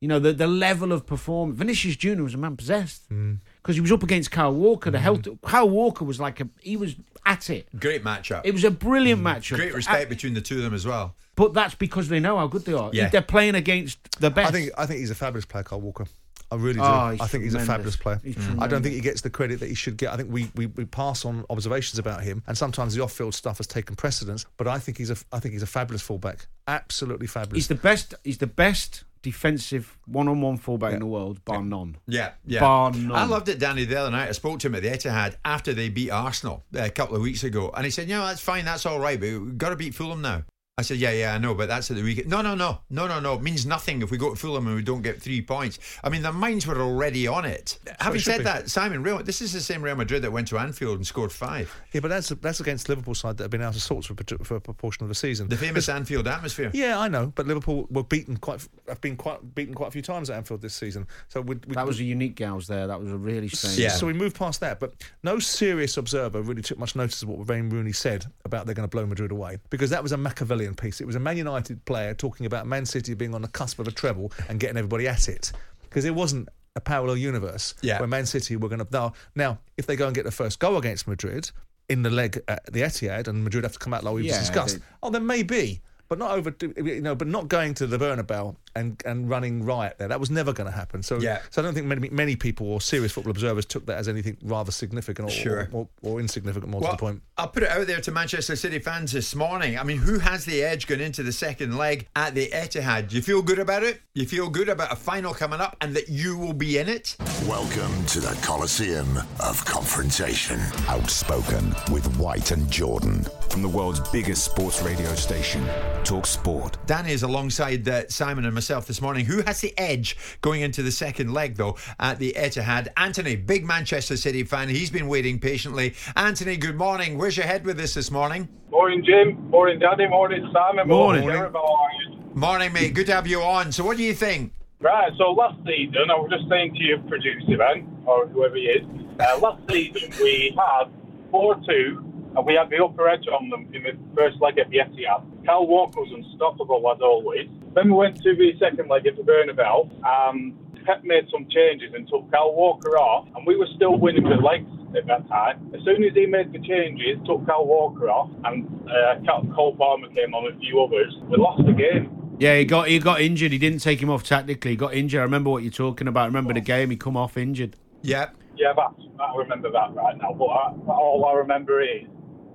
You 0.01 0.09
know, 0.09 0.19
the 0.19 0.35
the 0.35 0.47
level 0.47 0.93
of 0.93 1.07
performance. 1.07 1.59
Vinicius 1.59 1.97
Junior 1.97 2.25
was 2.25 2.35
a 2.35 2.39
man 2.39 2.57
possessed 2.57 3.09
mm. 3.09 3.39
Because 3.65 3.77
he 3.77 3.81
was 3.81 3.91
up 3.91 4.03
against 4.03 4.31
Kyle 4.31 4.53
Walker. 4.53 4.91
The 4.91 4.99
mm. 4.99 5.01
health. 5.01 5.29
Kyle 5.43 5.69
Walker 5.69 6.05
was 6.05 6.21
like 6.21 6.41
a 6.41 6.49
he 6.61 6.77
was 6.77 6.97
at 7.25 7.49
it. 7.49 7.67
Great 7.81 8.05
matchup. 8.05 8.43
It 8.45 8.53
was 8.53 8.63
a 8.65 8.71
brilliant 8.71 9.23
mm. 9.23 9.35
matchup. 9.35 9.57
Great 9.57 9.75
respect 9.75 10.11
between 10.11 10.35
the 10.35 10.43
two 10.43 10.59
of 10.59 10.63
them 10.63 10.75
as 10.75 10.87
well. 10.87 11.15
but 11.35 11.55
that's 11.55 11.75
because 11.75 12.09
they 12.09 12.21
know 12.21 12.37
how 12.37 12.47
good 12.47 12.65
they 12.67 12.75
are. 12.75 12.91
Yeah. 12.93 13.09
They're 13.09 13.23
playing 13.23 13.55
against 13.55 14.21
the 14.21 14.31
best. 14.31 14.51
I 14.51 14.53
think 14.53 14.71
I 14.77 14.87
think 14.87 15.01
he's 15.01 15.11
a 15.11 15.15
fabulous 15.15 15.47
player, 15.47 15.65
Carl 15.65 15.81
Walker. 15.81 16.07
I 16.51 16.57
really 16.57 16.75
do. 16.75 16.83
Oh, 16.83 17.11
he's 17.11 17.21
I 17.21 17.27
think 17.27 17.45
he's 17.45 17.55
a 17.55 17.59
tremendous. 17.59 17.97
fabulous 17.97 17.97
player. 17.97 18.21
He's 18.23 18.37
mm. 18.37 18.63
I 18.63 18.67
don't 18.67 18.83
think 18.83 18.95
he 18.95 19.01
gets 19.01 19.23
the 19.23 19.31
credit 19.31 19.61
that 19.61 19.69
he 19.69 19.75
should 19.75 19.97
get. 19.97 20.13
I 20.13 20.17
think 20.17 20.31
we, 20.31 20.51
we, 20.55 20.67
we 20.67 20.85
pass 20.85 21.25
on 21.25 21.45
observations 21.49 21.99
about 21.99 22.23
him, 22.23 22.43
and 22.47 22.57
sometimes 22.57 22.95
the 22.95 23.03
off-field 23.03 23.35
stuff 23.35 23.57
has 23.57 23.67
taken 23.67 23.97
precedence. 23.97 24.45
But 24.59 24.69
I 24.69 24.79
think 24.79 24.99
he's 24.99 25.11
a 25.11 25.17
I 25.33 25.41
think 25.41 25.55
he's 25.55 25.63
a 25.63 25.67
fabulous 25.67 26.03
fullback. 26.03 26.47
Absolutely 26.69 27.27
fabulous. 27.27 27.57
he's 27.57 27.69
the 27.69 27.75
best. 27.75 28.15
He's 28.23 28.39
the 28.39 28.47
best 28.47 29.05
defensive 29.25 29.99
one-on-one 30.07 30.59
fullback 30.59 30.93
in 30.93 31.01
the 31.01 31.07
world, 31.07 31.45
bar 31.45 31.63
none. 31.63 31.97
Yeah, 32.07 32.33
yeah. 32.47 32.61
Bar 32.61 32.93
none. 32.93 33.11
I 33.11 33.25
loved 33.25 33.49
it, 33.49 33.59
Danny, 33.59 33.87
the 33.87 33.97
other 33.97 34.11
night. 34.11 34.29
I 34.29 34.33
spoke 34.33 34.61
to 34.61 34.69
him 34.69 34.75
at 34.77 34.83
the 34.83 34.91
Etihad 34.91 35.37
after 35.45 35.73
they 35.73 35.89
beat 35.89 36.11
Arsenal 36.11 36.63
uh, 36.77 36.83
a 36.83 36.91
couple 36.91 37.17
of 37.17 37.23
weeks 37.23 37.43
ago, 37.43 37.73
and 37.75 37.85
he 37.85 37.91
said, 37.91 38.07
"Yeah, 38.07 38.21
that's 38.27 38.41
fine, 38.43 38.67
that's 38.67 38.87
all 38.87 39.01
right, 39.01 39.19
but 39.19 39.27
we've 39.27 39.59
got 39.59 39.71
to 39.71 39.77
beat 39.77 39.95
Fulham 39.95 40.21
now." 40.21 40.45
I 40.77 40.83
said, 40.83 40.97
yeah, 40.97 41.13
yeah, 41.13 41.35
I 41.35 41.39
know, 41.39 41.55
but 41.55 41.69
that's 41.69 41.89
at 41.93 41.97
the 41.97 42.03
weekend. 42.03 42.29
No, 42.29 42.43
no, 42.43 42.57
no, 42.57 42.81
no, 42.91 43.07
no, 43.07 43.21
no. 43.21 43.35
It 43.35 43.43
means 43.43 43.65
nothing 43.65 44.03
if 44.03 44.11
we 44.11 44.19
go 44.19 44.31
to 44.31 44.37
Fulham 44.37 44.67
and 44.67 44.75
we 44.75 44.83
don't 44.83 45.03
get 45.03 45.23
three 45.23 45.41
points. 45.41 45.79
I 46.03 46.09
mean, 46.09 46.23
their 46.23 46.33
minds 46.33 46.67
were 46.67 46.81
already 46.81 47.29
on 47.29 47.45
it. 47.45 47.79
Having 48.01 48.19
it 48.19 48.25
said 48.25 48.39
be. 48.39 48.45
that, 48.45 48.69
Simon, 48.69 49.05
Real, 49.05 49.23
this 49.23 49.41
is 49.41 49.53
the 49.53 49.61
same 49.61 49.83
Real 49.83 49.95
Madrid 49.95 50.23
that 50.23 50.33
went 50.33 50.49
to 50.49 50.59
Anfield 50.59 50.97
and 50.97 51.07
scored 51.07 51.31
five. 51.31 51.73
Yeah, 51.93 52.01
but 52.01 52.09
that's 52.09 52.31
that's 52.31 52.59
against 52.59 52.89
Liverpool 52.89 53.15
side 53.15 53.37
that 53.37 53.45
have 53.45 53.53
been 53.53 53.63
out 53.63 53.77
of 53.77 53.83
sorts 53.83 54.09
for, 54.09 54.17
for 54.43 54.57
a 54.57 54.61
proportion 54.61 55.05
of 55.05 55.09
the 55.09 55.15
season. 55.15 55.47
The 55.47 55.57
famous 55.57 55.89
Anfield 55.89 56.27
atmosphere. 56.27 56.73
Yeah, 56.75 56.99
I 56.99 57.07
know, 57.07 57.33
but 57.37 57.47
Liverpool 57.47 57.87
were 57.91 58.03
beaten 58.03 58.37
quite. 58.37 58.67
Have 58.89 59.01
been 59.01 59.17
quite 59.17 59.55
beaten 59.55 59.75
quite 59.75 59.89
a 59.89 59.93
few 59.93 60.03
times 60.03 60.29
at 60.29 60.37
Anfield 60.39 60.61
this 60.61 60.75
season. 60.75 61.07
So 61.29 61.41
we, 61.41 61.55
we, 61.69 61.77
That 61.77 61.87
was 61.87 62.01
a 62.01 62.05
unique 62.05 62.35
gals 62.35 62.67
there. 62.67 62.89
That 62.89 62.99
was 62.99 63.13
a 63.13 63.17
really 63.17 63.49
strange. 63.49 63.79
Yeah. 63.79 63.91
So 63.91 64.09
we 64.09 64.13
moved 64.13 64.35
past 64.35 64.59
that, 64.59 64.81
but 64.81 64.95
no 65.23 65.39
serious 65.39 65.97
observer 65.99 66.43
really 66.43 66.63
took 66.63 66.79
much 66.79 66.97
notice 66.97 67.23
of 67.23 67.29
what 67.29 67.47
Wayne 67.47 67.71
Rooney 67.71 67.93
said 67.93 68.27
about 68.45 68.67
they're 68.67 68.75
going 68.75 68.89
to 68.89 68.91
blow 68.91 69.07
Madrid 69.07 69.31
away 69.31 69.59
because 69.71 69.91
that 69.91 70.03
was 70.03 70.11
a 70.11 70.17
Machiavellian 70.17 70.64
piece. 70.73 71.03
It 71.03 71.07
was 71.07 71.17
a 71.17 71.21
Man 71.21 71.37
United 71.37 71.85
player 71.85 72.15
talking 72.15 72.47
about 72.47 72.67
Man 72.67 72.87
City 72.87 73.13
being 73.13 73.35
on 73.35 73.43
the 73.43 73.49
cusp 73.49 73.79
of 73.79 73.87
a 73.89 73.91
treble 73.93 74.33
and 74.49 74.59
getting 74.59 74.79
everybody 74.79 75.07
at 75.07 75.29
it 75.29 75.53
because 75.83 76.07
it 76.07 76.15
wasn't 76.15 76.49
a 76.77 76.81
parallel 76.81 77.17
universe 77.19 77.75
Yeah. 77.83 77.99
where 77.99 78.09
Man 78.09 78.25
City 78.25 78.57
were 78.57 78.69
going 78.71 78.79
to 78.85 78.87
now. 78.91 79.13
Now, 79.35 79.59
if 79.77 79.87
they 79.87 79.97
go 79.97 80.07
and 80.07 80.15
get 80.15 80.25
the 80.25 80.31
first 80.33 80.59
goal 80.61 80.77
against 80.79 81.07
Madrid 81.07 81.51
in 81.91 82.03
the 82.03 82.11
leg 82.11 82.41
at 82.49 82.65
the 82.73 82.81
Etihad 82.81 83.29
and 83.29 83.45
Madrid 83.45 83.65
have 83.65 83.75
to 83.75 83.79
come 83.79 83.93
out 83.93 84.03
like 84.05 84.15
we've 84.15 84.25
Yeah, 84.25 84.39
discussed, 84.39 84.79
they- 84.79 84.85
oh, 85.03 85.11
then 85.11 85.27
maybe. 85.27 85.83
But 86.15 86.21
not 86.21 86.31
over, 86.39 86.55
you 86.77 87.01
know. 87.01 87.17
But 87.17 87.27
not 87.27 87.49
going 87.49 87.75
to 87.75 87.89
the 87.89 87.99
Bernabeu 87.99 88.55
and, 88.77 89.03
and 89.05 89.29
running 89.29 89.65
riot 89.65 89.97
there. 89.99 90.07
That 90.07 90.21
was 90.21 90.31
never 90.31 90.53
going 90.53 90.71
to 90.71 90.77
happen. 90.77 91.03
So, 91.03 91.19
Yeah. 91.19 91.41
so 91.51 91.61
I 91.61 91.65
don't 91.65 91.75
think 91.75 91.87
many 91.89 92.09
many 92.09 92.37
people 92.37 92.69
or 92.71 92.81
serious 92.81 93.11
football 93.11 93.33
observers 93.33 93.67
took 93.67 93.87
that 93.87 93.99
as 93.99 94.07
anything 94.07 94.37
rather 94.45 94.71
significant 94.71 95.29
or, 95.29 95.33
Sure. 95.33 95.69
or, 95.73 95.89
or, 96.03 96.13
or 96.13 96.21
insignificant. 96.21 96.71
More 96.71 96.81
Well, 96.83 96.91
to 96.93 96.97
the 96.97 97.01
point. 97.01 97.23
I'll 97.37 97.49
put 97.49 97.65
it 97.65 97.69
out 97.71 97.89
there 97.89 98.01
to 98.01 98.13
Manchester 98.13 98.55
City 98.55 98.79
fans 98.79 99.11
this 99.11 99.35
morning. 99.35 99.77
I 99.77 99.83
mean, 99.83 99.99
who 99.99 100.21
has 100.21 100.45
the 100.45 100.63
edge 100.63 100.87
going 100.87 101.01
into 101.01 101.25
the 101.25 101.33
second 101.33 101.77
leg 101.77 102.07
at 102.15 102.37
the 102.37 102.49
Etihad? 102.51 103.09
Do 103.09 103.17
you 103.17 103.23
feel 103.23 103.43
good 103.43 103.59
about 103.59 103.83
it? 103.83 104.01
You 104.15 104.25
feel 104.25 104.49
good 104.49 104.69
about 104.69 104.93
a 104.93 104.97
final 104.97 105.35
coming 105.35 105.61
up 105.61 105.77
and 105.81 105.97
that 105.97 106.09
you 106.09 106.39
will 106.39 106.53
be 106.55 106.79
in 106.79 106.89
it? 106.89 107.17
Welcome 107.49 108.05
to 108.07 108.21
the 108.21 108.39
Coliseum 108.43 109.19
of 109.41 109.65
Confrontation. 109.65 110.61
Outspoken 110.87 111.75
with 111.93 112.07
White 112.19 112.53
and 112.53 112.71
Jordan. 112.71 113.27
From 113.51 113.63
the 113.63 113.69
world's 113.69 114.01
biggest 114.11 114.45
sports 114.45 114.81
radio 114.83 115.13
station, 115.15 115.65
Talk 116.05 116.27
Sport. 116.27 116.77
Danny 116.85 117.13
is 117.13 117.23
alongside 117.23 117.89
uh, 117.89 118.07
Simon 118.09 118.45
and 118.45 118.53
myself 118.53 118.87
this 118.87 119.01
morning. 119.01 119.25
Who 119.25 119.41
has 119.43 119.63
the 119.63 119.73
edge 119.79 120.19
going 120.43 120.61
into 120.61 120.83
the 120.83 120.93
second 120.93 121.33
leg, 121.33 121.57
though, 121.57 121.79
at 121.99 122.19
the 122.19 122.35
Etihad? 122.37 122.89
Anthony, 122.99 123.37
big 123.37 123.65
Manchester 123.65 124.19
City 124.19 124.45
fan. 124.45 124.69
He's 124.69 124.91
been 124.91 125.09
waiting 125.09 125.39
patiently. 125.39 125.95
Anthony, 126.15 126.59
good 126.59 126.77
morning. 126.77 127.17
Where's 127.17 127.39
your 127.39 127.47
head 127.47 127.65
with 127.65 127.79
this 127.79 127.95
this 127.95 128.11
morning? 128.11 128.51
Morning, 128.71 129.03
Jim. 129.03 129.49
Morning, 129.49 129.79
Danny. 129.79 130.07
Morning, 130.07 130.47
Simon. 130.53 130.89
Morning. 130.89 131.23
Gareth. 131.27 131.55
How? 131.55 132.19
Morning, 132.35 132.73
mate. 132.75 132.93
Good 132.93 133.07
to 133.07 133.15
have 133.15 133.27
you 133.27 133.41
on. 133.41 133.73
So, 133.73 133.83
what 133.83 133.97
do 133.97 134.03
you 134.03 134.13
think? 134.13 134.53
Right, 134.81 135.11
so 135.17 135.31
last 135.31 135.57
season, 135.65 136.11
I 136.11 136.15
was 136.17 136.31
just 136.31 136.51
saying 136.51 136.75
to 136.75 136.85
your 136.85 136.99
producer, 136.99 137.57
man, 137.57 137.89
or 138.05 138.27
whoever 138.27 138.57
he 138.57 138.65
is, 138.65 138.85
uh, 139.21 139.39
last 139.39 139.63
season 139.71 140.13
we 140.21 140.55
had 140.55 140.91
4 141.31 141.55
2, 141.67 142.33
and 142.37 142.45
we 142.45 142.55
had 142.55 142.69
the 142.69 142.85
upper 142.85 143.09
edge 143.09 143.27
on 143.29 143.49
them 143.49 143.73
in 143.73 143.85
the 143.85 143.97
first 144.15 144.39
leg 144.43 144.59
at 144.59 144.69
the 144.69 144.79
Etihad. 144.79 145.25
Cal 145.45 145.67
Walker 145.67 146.01
was 146.01 146.13
unstoppable 146.13 146.91
as 146.95 147.01
always. 147.01 147.49
Then 147.75 147.89
we 147.89 147.93
went 147.93 148.17
to 148.23 148.35
the 148.35 148.53
second 148.59 148.89
leg 148.89 149.07
at 149.07 149.17
the 149.17 149.23
Bernabeu, 149.23 149.91
and 150.05 150.57
Pep 150.85 151.03
made 151.05 151.27
some 151.31 151.47
changes 151.51 151.93
and 151.95 152.09
took 152.09 152.31
Cal 152.31 152.55
Walker 152.55 152.97
off, 152.99 153.29
and 153.35 153.47
we 153.47 153.57
were 153.57 153.69
still 153.77 153.99
winning 153.99 154.25
the 154.25 154.37
legs 154.37 154.69
at 154.97 155.07
that 155.07 155.27
time. 155.29 155.71
As 155.75 155.83
soon 155.85 156.05
as 156.05 156.15
he 156.15 156.27
made 156.27 156.53
the 156.53 156.61
changes, 156.61 157.19
took 157.27 157.45
Cal 157.47 157.67
Walker 157.67 158.09
off, 158.11 158.31
and 158.45 158.67
uh, 158.89 159.21
Cal- 159.25 159.47
Cole 159.55 159.77
Palmer 159.77 160.09
came 160.09 160.35
on, 160.35 160.47
and 160.47 160.57
a 160.57 160.61
few 160.61 160.83
others, 160.83 161.15
we 161.29 161.37
lost 161.37 161.65
the 161.67 161.73
game. 161.73 162.37
Yeah, 162.39 162.59
he 162.59 162.65
got 162.65 162.89
he 162.89 162.99
got 162.99 163.21
injured. 163.21 163.53
He 163.53 163.59
didn't 163.59 163.79
take 163.79 164.03
him 164.03 164.11
off 164.11 164.25
tactically. 164.25 164.73
He 164.73 164.77
got 164.77 164.93
injured. 164.93 165.21
I 165.21 165.23
remember 165.23 165.51
what 165.51 165.63
you're 165.63 165.71
talking 165.71 166.09
about. 166.09 166.23
I 166.23 166.27
remember 166.27 166.53
the 166.53 166.61
game. 166.61 166.91
He 166.91 166.97
come 166.97 167.17
off 167.17 167.37
injured. 167.37 167.77
Yeah. 168.03 168.31
Yeah, 168.57 168.73
that's, 168.77 168.95
I 169.21 169.37
remember 169.37 169.71
that 169.71 169.95
right 169.95 170.17
now. 170.17 170.33
But 170.33 170.47
I, 170.47 170.73
all 170.89 171.25
I 171.27 171.39
remember 171.39 171.81
is 171.81 172.07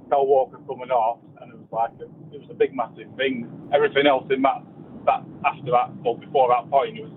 Cal 0.10 0.26
Walker 0.26 0.60
coming 0.68 0.92
off, 0.92 1.20
and 1.42 1.54
it 1.54 1.58
was 1.58 1.68
like 1.72 1.92
a, 2.02 2.12
it 2.34 2.42
was 2.42 2.50
a 2.50 2.54
big, 2.54 2.76
massive 2.76 3.08
thing. 3.18 3.50
Everything 3.74 4.08
else 4.08 4.26
in 4.30 4.42
that 4.44 4.64
that 5.06 5.24
after 5.46 5.72
that, 5.72 5.92
or 6.04 6.18
before 6.18 6.50
that 6.50 6.70
point, 6.70 6.98
was 7.00 7.12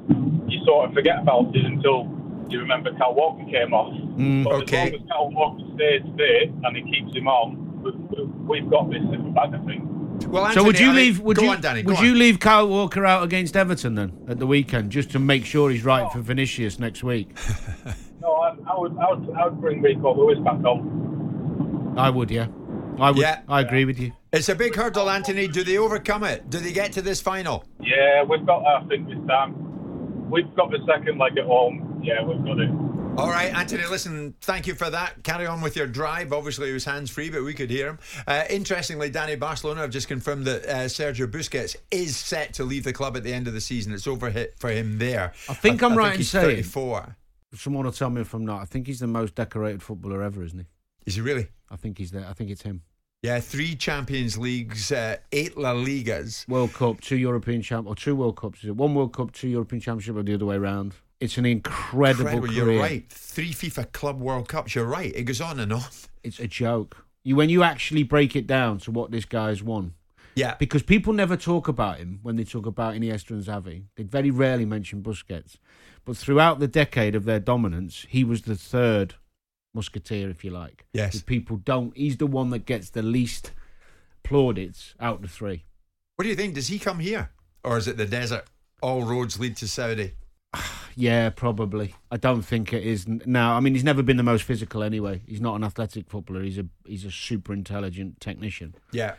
you 0.49 0.64
sort 0.64 0.88
of 0.88 0.95
forget 0.95 1.21
about 1.21 1.54
it 1.54 1.64
until 1.64 2.11
you 2.49 2.59
remember 2.59 2.92
Cal 2.97 3.14
Walker 3.14 3.45
came 3.50 3.73
off. 3.73 3.92
Mm, 3.92 4.45
but 4.45 4.52
okay. 4.62 4.76
as 4.76 4.92
long 4.92 5.00
as 5.02 5.09
Cal 5.09 5.31
Walker 5.31 5.64
stays 5.75 6.02
fit 6.16 6.50
and 6.64 6.76
he 6.76 6.83
keeps 6.92 7.16
him 7.16 7.26
on, 7.26 7.83
we, 7.83 7.90
we, 7.90 8.61
we've 8.61 8.71
got 8.71 8.90
this 8.90 9.00
in 9.00 9.25
the 9.25 9.31
bag, 9.31 9.54
I 9.54 9.64
think. 9.66 9.85
Well, 10.28 10.52
so 10.52 10.62
would 10.62 10.78
you 10.78 10.87
I 10.87 10.88
mean- 10.88 10.97
leave? 10.97 11.21
Would 11.21 11.38
you 11.38 11.49
on, 11.49 11.61
Danny. 11.61 11.83
would 11.83 11.97
go 11.97 12.02
you 12.02 12.14
leave 12.14 12.38
Kyle 12.38 12.69
Walker 12.69 13.04
out 13.04 13.25
against 13.25 13.57
Everton 13.57 13.95
then 13.95 14.25
at 14.28 14.38
the 14.38 14.47
weekend 14.47 14.92
just 14.92 15.11
to 15.12 15.19
make 15.19 15.45
sure 15.45 15.71
he's 15.71 15.85
right 15.85 16.11
for 16.12 16.21
Vinicius 16.21 16.78
next 16.78 17.02
week? 17.02 17.31
No, 18.23 18.35
I, 18.35 18.54
I 18.71 18.78
would, 18.78 18.97
I 18.99 19.12
would, 19.12 19.37
I 19.37 19.45
would 19.47 19.61
bring 19.61 19.83
Rico 19.83 20.16
Lewis 20.16 20.38
back 20.45 20.64
on. 20.64 21.95
I 21.99 22.09
would, 22.09 22.31
yeah. 22.31 22.47
I 23.00 23.11
would. 23.11 23.19
Yeah. 23.19 23.40
I 23.49 23.62
agree 23.62 23.85
with 23.85 23.99
you. 23.99 24.12
It's 24.33 24.49
a 24.49 24.55
big 24.55 24.75
hurdle, 24.75 25.11
Anthony. 25.11 25.47
Do 25.47 25.62
they 25.62 25.77
overcome 25.77 26.25
it? 26.25 26.49
Do 26.49 26.59
they 26.59 26.73
get 26.73 26.93
to 26.93 27.03
this 27.03 27.21
final? 27.21 27.65
Yeah, 27.81 28.23
we've 28.25 28.47
got. 28.47 28.65
I 28.65 28.83
think 28.89 29.07
this 29.07 29.19
time 29.29 30.31
we've 30.31 30.53
got 30.55 30.71
the 30.71 30.79
second 30.87 31.19
leg 31.19 31.37
at 31.37 31.45
home. 31.45 32.01
Yeah, 32.03 32.25
we've 32.25 32.43
got 32.43 32.59
it. 32.59 32.71
All 33.19 33.29
right, 33.29 33.53
Anthony, 33.55 33.85
listen, 33.91 34.35
thank 34.41 34.67
you 34.67 34.75
for 34.75 34.89
that. 34.89 35.23
Carry 35.23 35.47
on 35.47 35.61
with 35.61 35.77
your 35.77 35.87
drive. 35.87 36.33
Obviously, 36.33 36.69
he 36.69 36.73
was 36.73 36.87
hands 36.87 37.11
free, 37.11 37.29
but 37.29 37.45
we 37.45 37.53
could 37.53 37.69
hear 37.69 37.89
him. 37.89 37.99
Uh, 38.27 38.45
interestingly, 38.49 39.11
Danny 39.11 39.37
Barcelona 39.37 39.83
have 39.83 39.91
just 39.91 40.09
confirmed 40.09 40.47
that 40.47 40.65
uh, 40.65 40.77
Sergio 40.87 41.27
Busquets 41.27 41.77
is 41.91 42.17
set 42.17 42.55
to 42.55 42.65
leave 42.65 42.85
the 42.85 42.93
club 42.95 43.15
at 43.19 43.25
the 43.25 43.35
end 43.35 43.47
of 43.49 43.53
the 43.53 43.61
season. 43.61 43.93
It's 43.93 44.07
over 44.07 44.31
hit 44.31 44.55
for 44.59 44.71
him 44.71 44.99
there. 44.99 45.35
I 45.47 45.53
think 45.53 45.83
I'm 45.83 45.95
right 45.95 46.12
in 46.12 46.19
he's 46.21 46.31
saying- 46.31 46.47
34. 46.47 47.17
Someone 47.55 47.85
will 47.85 47.93
tell 47.93 48.09
me 48.09 48.23
if 48.23 48.33
I'm 48.33 48.47
not. 48.47 48.62
I 48.62 48.65
think 48.65 48.87
he's 48.87 49.01
the 49.01 49.07
most 49.07 49.35
decorated 49.35 49.83
footballer 49.83 50.23
ever, 50.23 50.43
isn't 50.43 50.59
he? 50.59 50.65
Is 51.05 51.17
he 51.17 51.21
really? 51.21 51.49
I 51.71 51.77
think 51.77 51.99
he's 51.99 52.12
there. 52.12 52.27
I 52.27 52.33
think 52.33 52.49
it's 52.49 52.62
him. 52.62 52.81
Yeah, 53.23 53.38
three 53.38 53.76
Champions 53.76 54.37
Leagues, 54.37 54.91
uh, 54.91 55.17
eight 55.31 55.57
La 55.57 55.73
Ligas. 55.75 56.49
World 56.49 56.73
Cup, 56.73 57.00
two 57.00 57.17
European 57.17 57.62
champ, 57.62 57.87
or 57.87 57.95
two 57.95 58.17
World 58.17 58.37
Cups. 58.37 58.64
Is 58.64 58.71
it 58.71 58.76
one 58.76 58.97
World 58.97 59.12
Cup, 59.12 59.31
two 59.31 59.47
European 59.47 59.81
Championship, 59.81 60.17
or 60.17 60.25
the 60.25 60.35
other 60.35 60.45
way 60.45 60.57
around? 60.57 60.95
It's 61.21 61.38
an 61.38 61.47
incredible, 61.47 62.26
Incredible, 62.26 62.49
career. 62.49 62.73
You're 62.73 62.83
right. 62.83 63.09
Three 63.09 63.52
FIFA 63.52 63.93
Club 63.93 64.21
World 64.21 64.49
Cups. 64.49 64.75
You're 64.75 64.87
right. 64.87 65.14
It 65.14 65.23
goes 65.23 65.41
on 65.41 65.61
and 65.61 65.73
on. 65.73 65.85
It's 66.25 66.41
a 66.41 66.49
joke. 66.49 67.07
You 67.23 67.37
when 67.37 67.49
you 67.49 67.62
actually 67.62 68.02
break 68.02 68.35
it 68.35 68.49
down 68.49 68.79
to 68.79 68.91
what 68.91 69.12
this 69.12 69.25
guy's 69.25 69.62
won. 69.62 69.95
Yeah. 70.35 70.57
Because 70.57 70.83
people 70.83 71.12
never 71.12 71.37
talk 71.37 71.69
about 71.69 71.99
him 71.99 72.19
when 72.25 72.35
they 72.35 72.43
talk 72.43 72.67
about 72.67 72.95
Iniesta 72.95 73.31
and 73.31 73.45
Xavi. 73.45 73.85
They 73.95 74.02
very 74.02 74.33
rarely 74.33 74.64
mention 74.64 75.00
Busquets. 75.00 75.59
But 76.05 76.17
throughout 76.17 76.59
the 76.59 76.67
decade 76.67 77.14
of 77.14 77.25
their 77.25 77.38
dominance, 77.38 78.05
he 78.09 78.25
was 78.25 78.43
the 78.43 78.57
third 78.57 79.14
musketeer, 79.75 80.31
if 80.31 80.45
you 80.45 80.50
like. 80.50 80.87
Yes. 80.93 81.23
People 81.23 81.57
don't. 81.59 81.97
He's 81.97 82.17
the 82.17 82.26
one 82.26 82.50
that 82.50 82.67
gets 82.67 82.91
the 82.91 83.02
least 83.02 83.52
plaudits 84.23 84.95
out 85.00 85.17
of 85.17 85.23
the 85.23 85.29
three. 85.29 85.64
What 86.17 86.25
do 86.25 86.29
you 86.29 86.37
think? 86.37 86.55
Does 86.55 86.69
he 86.69 86.79
come 86.79 86.99
here? 86.99 87.31
Or 87.64 87.79
is 87.79 87.88
it 87.88 87.97
the 87.97 88.07
desert? 88.07 88.45
All 88.83 89.02
roads 89.02 89.38
lead 89.38 89.57
to 89.59 89.69
Saudi. 89.69 90.12
Yeah, 90.95 91.31
probably. 91.31 91.95
I 92.11 92.19
don't 92.19 92.43
think 92.43 92.75
it 92.75 92.83
is 92.83 93.09
now. 93.09 93.55
I 93.57 93.61
mean, 93.61 93.73
he's 93.73 93.83
never 93.83 94.02
been 94.02 94.19
the 94.19 94.23
most 94.23 94.45
physical 94.45 94.83
anyway. 94.83 95.23
He's 95.26 95.41
not 95.41 95.55
an 95.57 95.64
athletic 95.64 96.07
footballer. 96.07 96.43
He's 96.43 96.59
a 96.59 96.67
he's 96.85 97.07
a 97.07 97.11
super 97.11 97.55
intelligent 97.55 98.21
technician. 98.21 98.75
Yeah. 98.93 99.14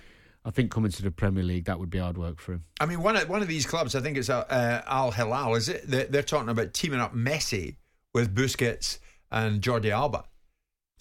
I 0.46 0.52
think 0.52 0.70
coming 0.70 0.92
to 0.92 1.02
the 1.02 1.10
Premier 1.10 1.44
League 1.44 1.66
that 1.66 1.80
would 1.80 1.90
be 1.90 1.98
hard 1.98 2.16
work 2.16 2.40
for 2.40 2.54
him. 2.54 2.66
I 2.80 2.86
mean, 2.86 3.02
one 3.02 3.16
of 3.16 3.28
one 3.28 3.42
of 3.42 3.48
these 3.48 3.66
clubs, 3.66 3.96
I 3.96 4.02
think 4.02 4.18
it's 4.18 4.30
uh, 4.30 4.46
uh, 4.50 4.82
Al 4.86 5.10
Hilal, 5.10 5.56
is 5.56 5.68
it? 5.68 5.90
They're, 5.90 6.06
they're 6.06 6.22
talking 6.22 6.50
about 6.50 6.76
teaming 6.76 7.00
up 7.00 7.16
Messi 7.16 7.78
with 8.14 8.36
Busquets 8.36 9.00
and 9.32 9.60
Jordi 9.60 9.90
Alba. 9.90 10.26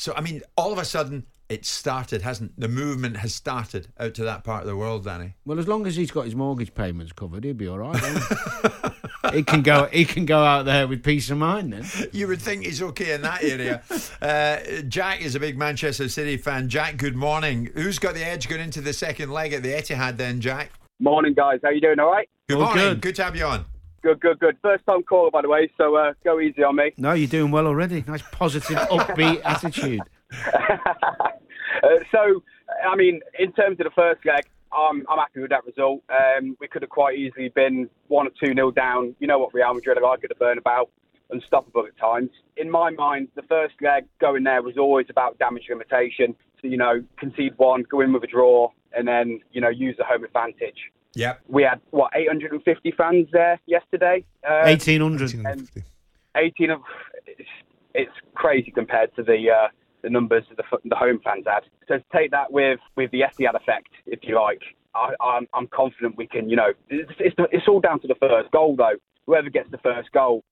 So, 0.03 0.13
I 0.17 0.21
mean, 0.21 0.43
all 0.57 0.73
of 0.73 0.81
a 0.81 0.85
sudden, 0.85 1.27
it 1.49 1.65
started, 1.65 2.23
hasn't 2.23 2.59
the 2.59 2.67
movement 2.67 3.19
has 3.19 3.33
started 3.33 3.87
out 4.01 4.15
to 4.15 4.25
that 4.25 4.43
part 4.43 4.63
of 4.63 4.67
the 4.67 4.75
world, 4.77 5.05
Danny? 5.05 5.35
Well, 5.45 5.61
as 5.61 5.69
long 5.69 5.87
as 5.87 5.95
he's 5.95 6.11
got 6.11 6.25
his 6.25 6.35
mortgage 6.35 6.75
payments 6.75 7.13
covered, 7.13 7.45
he'll 7.45 7.55
be 7.55 7.69
all 7.69 7.79
right. 7.79 7.97
he? 8.03 9.33
he 9.37 9.43
can 9.45 9.63
go. 9.63 9.85
He 9.93 10.05
can 10.05 10.27
go 10.27 10.43
out 10.43 10.65
there 10.65 10.89
with 10.89 11.05
peace 11.05 11.31
of 11.31 11.39
mind. 11.39 11.73
Then 11.73 12.09
You 12.11 12.27
would 12.27 12.43
think 12.43 12.65
he's 12.65 12.83
okay 12.83 13.13
in 13.13 13.23
that 13.23 13.45
area. 13.45 13.81
uh, 14.21 14.83
Jack 14.89 15.21
is 15.21 15.37
a 15.37 15.41
big 15.41 15.57
Manchester 15.57 16.09
City 16.09 16.37
fan. 16.37 16.69
Jack, 16.69 16.97
good 16.97 17.15
morning. 17.15 17.71
Who's 17.73 18.01
got 18.01 18.15
the 18.15 18.27
edge 18.27 18.49
going 18.49 18.61
into 18.61 18.81
the 18.81 18.93
second 18.93 19.31
leg 19.31 19.53
at 19.53 19.63
the 19.63 19.73
Etihad 19.73 20.17
then, 20.17 20.41
Jack? 20.41 20.73
Morning, 20.99 21.33
guys. 21.33 21.61
How 21.63 21.71
you 21.71 21.81
doing? 21.81 22.01
All 22.01 22.11
right? 22.11 22.29
Good 22.49 22.59
All 22.59 22.65
morning. 22.65 22.85
good. 22.85 23.03
Good 23.03 23.15
to 23.15 23.23
have 23.23 23.37
you 23.37 23.45
on. 23.45 23.67
Good, 24.03 24.21
good, 24.21 24.41
good. 24.41 24.57
First 24.63 24.85
time 24.87 25.03
caller, 25.05 25.31
by 25.31 25.43
the 25.43 25.49
way, 25.49 25.71
so 25.79 25.95
uh, 25.95 26.13
go 26.25 26.41
easy 26.41 26.65
on 26.65 26.77
me. 26.77 26.93
no, 26.97 27.13
you're 27.13 27.29
doing 27.29 27.53
well 27.53 27.67
already. 27.69 28.05
Nice, 28.07 28.23
positive, 28.33 28.77
upbeat 28.91 29.41
attitude. 29.45 30.01
Uh, 31.83 31.99
so, 32.13 32.43
I 32.87 32.95
mean, 32.95 33.21
in 33.39 33.51
terms 33.53 33.81
of 33.81 33.85
the 33.85 33.91
first 33.97 34.25
leg, 34.27 34.45
I'm, 34.73 35.05
I'm 35.09 35.19
happy 35.19 35.41
with 35.41 35.51
that 35.51 35.65
result. 35.65 36.03
Um, 36.11 36.57
we 36.61 36.69
could 36.69 36.83
have 36.83 36.91
quite 36.91 37.19
easily 37.19 37.49
been 37.49 37.89
one 38.09 38.27
or 38.27 38.31
two 38.41 38.55
nil 38.55 38.71
down. 38.71 39.17
You 39.19 39.27
know 39.27 39.39
what 39.39 39.55
Real 39.55 39.73
Madrid 39.75 39.99
are 39.99 40.03
like 40.03 40.23
at 40.23 40.29
the 40.29 40.37
Bernabeu, 40.37 40.85
unstoppable 41.31 41.87
at 41.87 41.97
times. 41.99 42.31
In 42.57 42.71
my 42.71 42.91
mind, 42.91 43.29
the 43.35 43.43
first 43.43 43.75
leg 43.81 44.05
going 44.21 44.45
there 44.45 44.63
was 44.63 44.77
always 44.77 45.07
about 45.09 45.39
damage 45.39 45.65
limitation. 45.71 46.37
So, 46.61 46.69
you 46.69 46.77
know, 46.77 47.03
concede 47.17 47.55
one, 47.57 47.85
go 47.91 48.01
in 48.01 48.13
with 48.13 48.23
a 48.23 48.29
draw, 48.29 48.71
and 48.93 49.09
then 49.09 49.41
you 49.51 49.61
know 49.61 49.71
use 49.71 49.97
the 49.97 50.05
home 50.05 50.25
advantage. 50.25 50.93
Yep. 51.15 51.41
We 51.49 51.63
had 51.63 51.81
what 51.91 52.11
850 52.15 52.93
fans 52.93 53.29
there 53.33 53.61
yesterday. 53.67 54.25
Um, 54.49 54.65
1800. 54.65 55.35
and 55.45 55.69
18 56.37 56.71
of 56.71 56.81
it's, 57.27 57.49
it's 57.95 58.13
crazy 58.35 58.71
compared 58.71 59.15
to 59.17 59.23
the 59.23 59.51
uh, 59.51 59.69
the 60.03 60.11
numbers 60.11 60.45
the, 60.57 60.65
the 60.85 60.97
home 60.97 61.21
fans 61.23 61.45
had. 61.47 61.65
So 61.89 61.99
to 61.99 62.05
take 62.13 62.31
that 62.31 62.53
with 62.53 62.81
with 62.97 63.11
the 63.11 63.21
Etihad 63.21 63.55
effect, 63.55 63.89
if 64.07 64.21
you 64.23 64.41
like, 64.41 64.63
I, 64.95 65.15
I'm 65.21 65.47
I'm 65.55 65.67
confident 65.69 66.17
we 66.17 66.27
can. 66.27 66.49
You 66.49 66.57
know, 66.57 66.73
it's, 66.89 67.13
it's 67.19 67.37
it's 67.53 67.69
all 67.69 67.81
down 67.81 68.01
to 68.01 68.09
the 68.09 68.17
first 68.17 68.51
goal 68.51 68.77
though. 68.77 68.97
Whoever 69.27 69.51
gets 69.51 69.71
the 69.71 69.79
first 69.79 70.11
goal. 70.13 70.45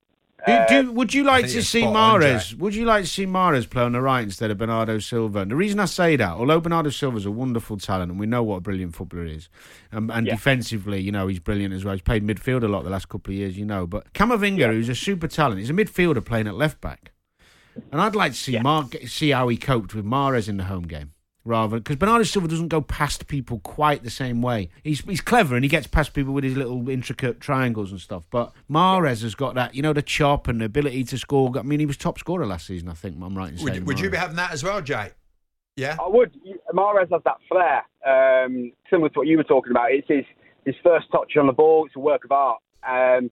Do, 0.47 0.53
uh, 0.53 0.67
do, 0.69 0.93
would 0.93 1.13
you 1.13 1.25
like 1.25 1.47
to 1.49 1.63
see 1.63 1.83
Mahrez? 1.83 2.55
Would 2.55 2.75
you 2.75 2.85
like 2.85 3.05
to 3.05 3.11
see 3.11 3.27
Mahrez 3.27 3.69
play 3.69 3.83
on 3.83 3.93
the 3.93 4.01
right 4.01 4.23
instead 4.23 4.51
of 4.51 4.59
Bernardo 4.59 4.99
Silva? 4.99 5.41
And 5.41 5.51
the 5.51 5.57
reason 5.57 5.79
I 5.81 5.85
say 5.85 6.17
that, 6.17 6.31
although 6.33 6.61
Bernardo 6.61 6.91
Silva's 6.91 7.27
a 7.27 7.31
wonderful 7.31 7.77
talent, 7.77 8.11
and 8.11 8.19
we 8.21 8.27
know 8.27 8.43
what 8.43 8.57
a 8.57 8.61
brilliant 8.61 8.95
footballer 8.95 9.27
he 9.27 9.33
is, 9.35 9.49
um, 9.93 10.11
and 10.11 10.27
Yeah. 10.27 10.35
defensively, 10.35 11.01
you 11.01 11.13
know, 11.13 11.27
he's 11.27 11.41
brilliant 11.41 11.75
as 11.75 11.85
well. 11.85 11.95
He's 11.95 12.03
played 12.03 12.27
midfield 12.27 12.63
a 12.63 12.69
lot 12.69 12.85
the 12.85 12.91
last 12.91 13.09
couple 13.09 13.33
of 13.33 13.37
years, 13.37 13.59
you 13.59 13.65
know. 13.67 13.87
But 13.87 14.13
Camavinga, 14.15 14.69
who's 14.73 14.89
a 14.89 14.95
super 14.95 15.29
talent, 15.29 15.61
he's 15.61 15.71
a 15.71 15.75
midfielder 15.75 16.25
playing 16.25 16.47
at 16.47 16.55
left 16.55 16.81
back, 16.81 17.13
and 17.93 18.01
I'd 18.01 18.17
like 18.17 18.33
to 18.33 18.39
see 18.39 18.59
Mark 18.59 18.97
see 19.07 19.31
how 19.31 19.49
he 19.49 19.57
coped 19.57 19.95
with 19.95 20.05
Mahrez 20.05 20.49
in 20.49 20.57
the 20.57 20.65
home 20.65 20.87
game. 20.87 21.13
Rather, 21.43 21.79
because 21.79 21.97
Bernardo 21.97 22.25
Silva 22.25 22.49
doesn't 22.49 22.69
go 22.69 22.83
past 22.83 23.27
people 23.27 23.61
quite 23.61 24.05
the 24.05 24.11
same 24.11 24.43
way. 24.43 24.69
He's 24.85 25.01
he's 25.01 25.23
clever 25.23 25.55
and 25.55 25.65
he 25.65 25.71
gets 25.71 25.87
past 25.87 26.13
people 26.13 26.35
with 26.35 26.45
his 26.45 26.55
little 26.55 26.87
intricate 26.91 27.41
triangles 27.41 27.91
and 27.91 28.01
stuff. 28.01 28.25
But 28.31 28.53
Mahrez 28.71 29.23
has 29.23 29.35
got 29.35 29.55
that, 29.55 29.75
you 29.75 29.81
know, 29.81 29.95
the 29.95 30.03
chop 30.03 30.49
and 30.49 30.61
the 30.61 30.67
ability 30.67 31.05
to 31.05 31.19
score. 31.19 31.51
I 31.59 31.63
mean, 31.63 31.81
he 31.81 31.87
was 31.87 31.97
top 31.97 32.19
scorer 32.19 32.47
last 32.47 32.67
season. 32.67 32.91
I 32.91 32.93
think 32.93 33.17
I'm 33.23 33.37
right 33.37 33.53
in 33.53 33.57
saying. 33.57 33.73
Would, 33.73 33.87
would 33.87 34.01
you 34.01 34.11
be 34.11 34.19
having 34.19 34.37
that 34.37 34.53
as 34.53 34.63
well, 34.63 34.83
Jack? 34.83 35.15
Yeah. 35.77 35.97
I 35.99 36.09
would. 36.09 36.39
Mahrez 36.75 37.11
has 37.11 37.23
that 37.25 37.39
flair, 37.49 37.87
um, 38.07 38.73
similar 38.91 39.09
to 39.09 39.21
what 39.21 39.27
you 39.27 39.39
were 39.39 39.45
talking 39.45 39.71
about. 39.71 39.93
It's 39.93 40.09
his 40.09 40.27
his 40.67 40.75
first 40.83 41.07
touch 41.11 41.39
on 41.39 41.47
the 41.47 41.55
ball. 41.55 41.87
It's 41.87 41.97
a 41.97 42.01
work 42.01 42.25
of 42.27 42.33
art, 42.33 42.59
um, 42.87 43.31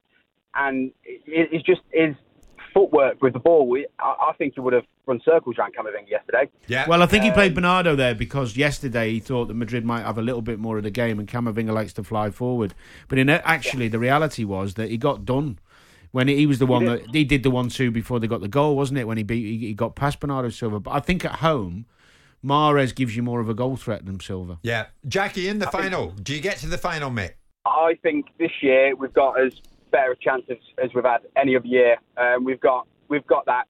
and 0.55 0.93
it, 1.05 1.51
it's 1.53 1.67
just 1.67 1.83
his 1.93 2.15
footwork 2.73 3.21
with 3.23 3.33
the 3.33 3.39
ball. 3.39 3.69
We- 3.69 3.87
I, 3.99 4.31
I 4.31 4.33
think 4.39 4.55
he 4.55 4.61
would 4.61 4.73
have 4.73 4.85
run 5.07 5.21
circles 5.25 5.57
around 5.59 5.75
Camavinga 5.75 6.09
yesterday. 6.11 6.49
Yeah. 6.67 6.87
Well, 6.89 7.03
I 7.03 7.07
think 7.07 7.25
he 7.25 7.31
Um, 7.31 7.35
played 7.35 7.55
Bernardo 7.55 7.97
there 7.97 8.15
because 8.15 8.57
yesterday 8.57 9.13
he 9.13 9.21
thought 9.21 9.47
that 9.49 9.55
Madrid 9.55 9.85
might 9.85 10.03
have 10.03 10.19
a 10.19 10.23
little 10.23 10.43
bit 10.43 10.59
more 10.59 10.77
of 10.77 10.85
the 10.85 10.91
game, 10.91 11.19
and 11.19 11.27
Camavinga 11.29 11.73
likes 11.73 11.93
to 11.95 12.05
fly 12.05 12.31
forward. 12.31 12.75
But 13.09 13.19
in 13.19 13.29
actually, 13.29 13.89
the 13.89 13.99
reality 13.99 14.45
was 14.45 14.75
that 14.75 14.91
he 14.91 14.97
got 14.97 15.25
done 15.25 15.59
when 16.13 16.29
he 16.29 16.47
was 16.47 16.59
the 16.59 16.67
one 16.67 16.85
did. 16.85 17.05
that 17.05 17.15
he 17.15 17.25
did 17.25 17.43
the 17.43 17.51
one-two 17.51 17.91
before 17.91 18.19
they 18.21 18.27
got 18.27 18.41
the 18.41 18.49
goal, 18.49 18.77
wasn't 18.77 18.99
it? 18.99 19.07
When 19.07 19.17
he 19.19 19.23
beat, 19.23 19.45
he, 19.45 19.67
he 19.69 19.75
got 19.75 19.95
past 19.95 20.21
Bernardo 20.21 20.49
Silva. 20.51 20.81
But 20.81 20.93
I 20.93 21.01
think 21.01 21.25
at 21.25 21.37
home, 21.37 21.87
Mahrez 22.45 22.95
gives 22.95 23.17
you 23.17 23.23
more 23.23 23.41
of 23.41 23.49
a 23.49 23.55
goal 23.55 23.77
threat 23.77 24.07
than 24.07 24.21
Silva. 24.21 24.59
Yeah. 24.63 24.87
Jackie, 25.07 25.49
in 25.49 25.59
the 25.59 25.67
final, 25.67 26.11
do 26.11 26.35
you 26.35 26.41
get 26.41 26.59
to 26.59 26.67
the 26.69 26.79
final, 26.79 27.11
mate? 27.11 27.33
I 27.67 27.99
think 28.03 28.27
this 28.39 28.53
year 28.63 28.95
we've 28.97 29.13
got 29.13 29.39
as 29.41 29.53
better 29.91 30.13
a 30.13 30.17
chance 30.17 30.43
as, 30.51 30.59
as 30.83 30.91
we've 30.95 31.05
had 31.05 31.21
any 31.37 31.57
other 31.57 31.67
year. 31.67 31.97
Um, 32.17 32.45
we've 32.45 32.61
got 32.61 32.87
we've 33.09 33.27
got 33.27 33.47
that 33.47 33.65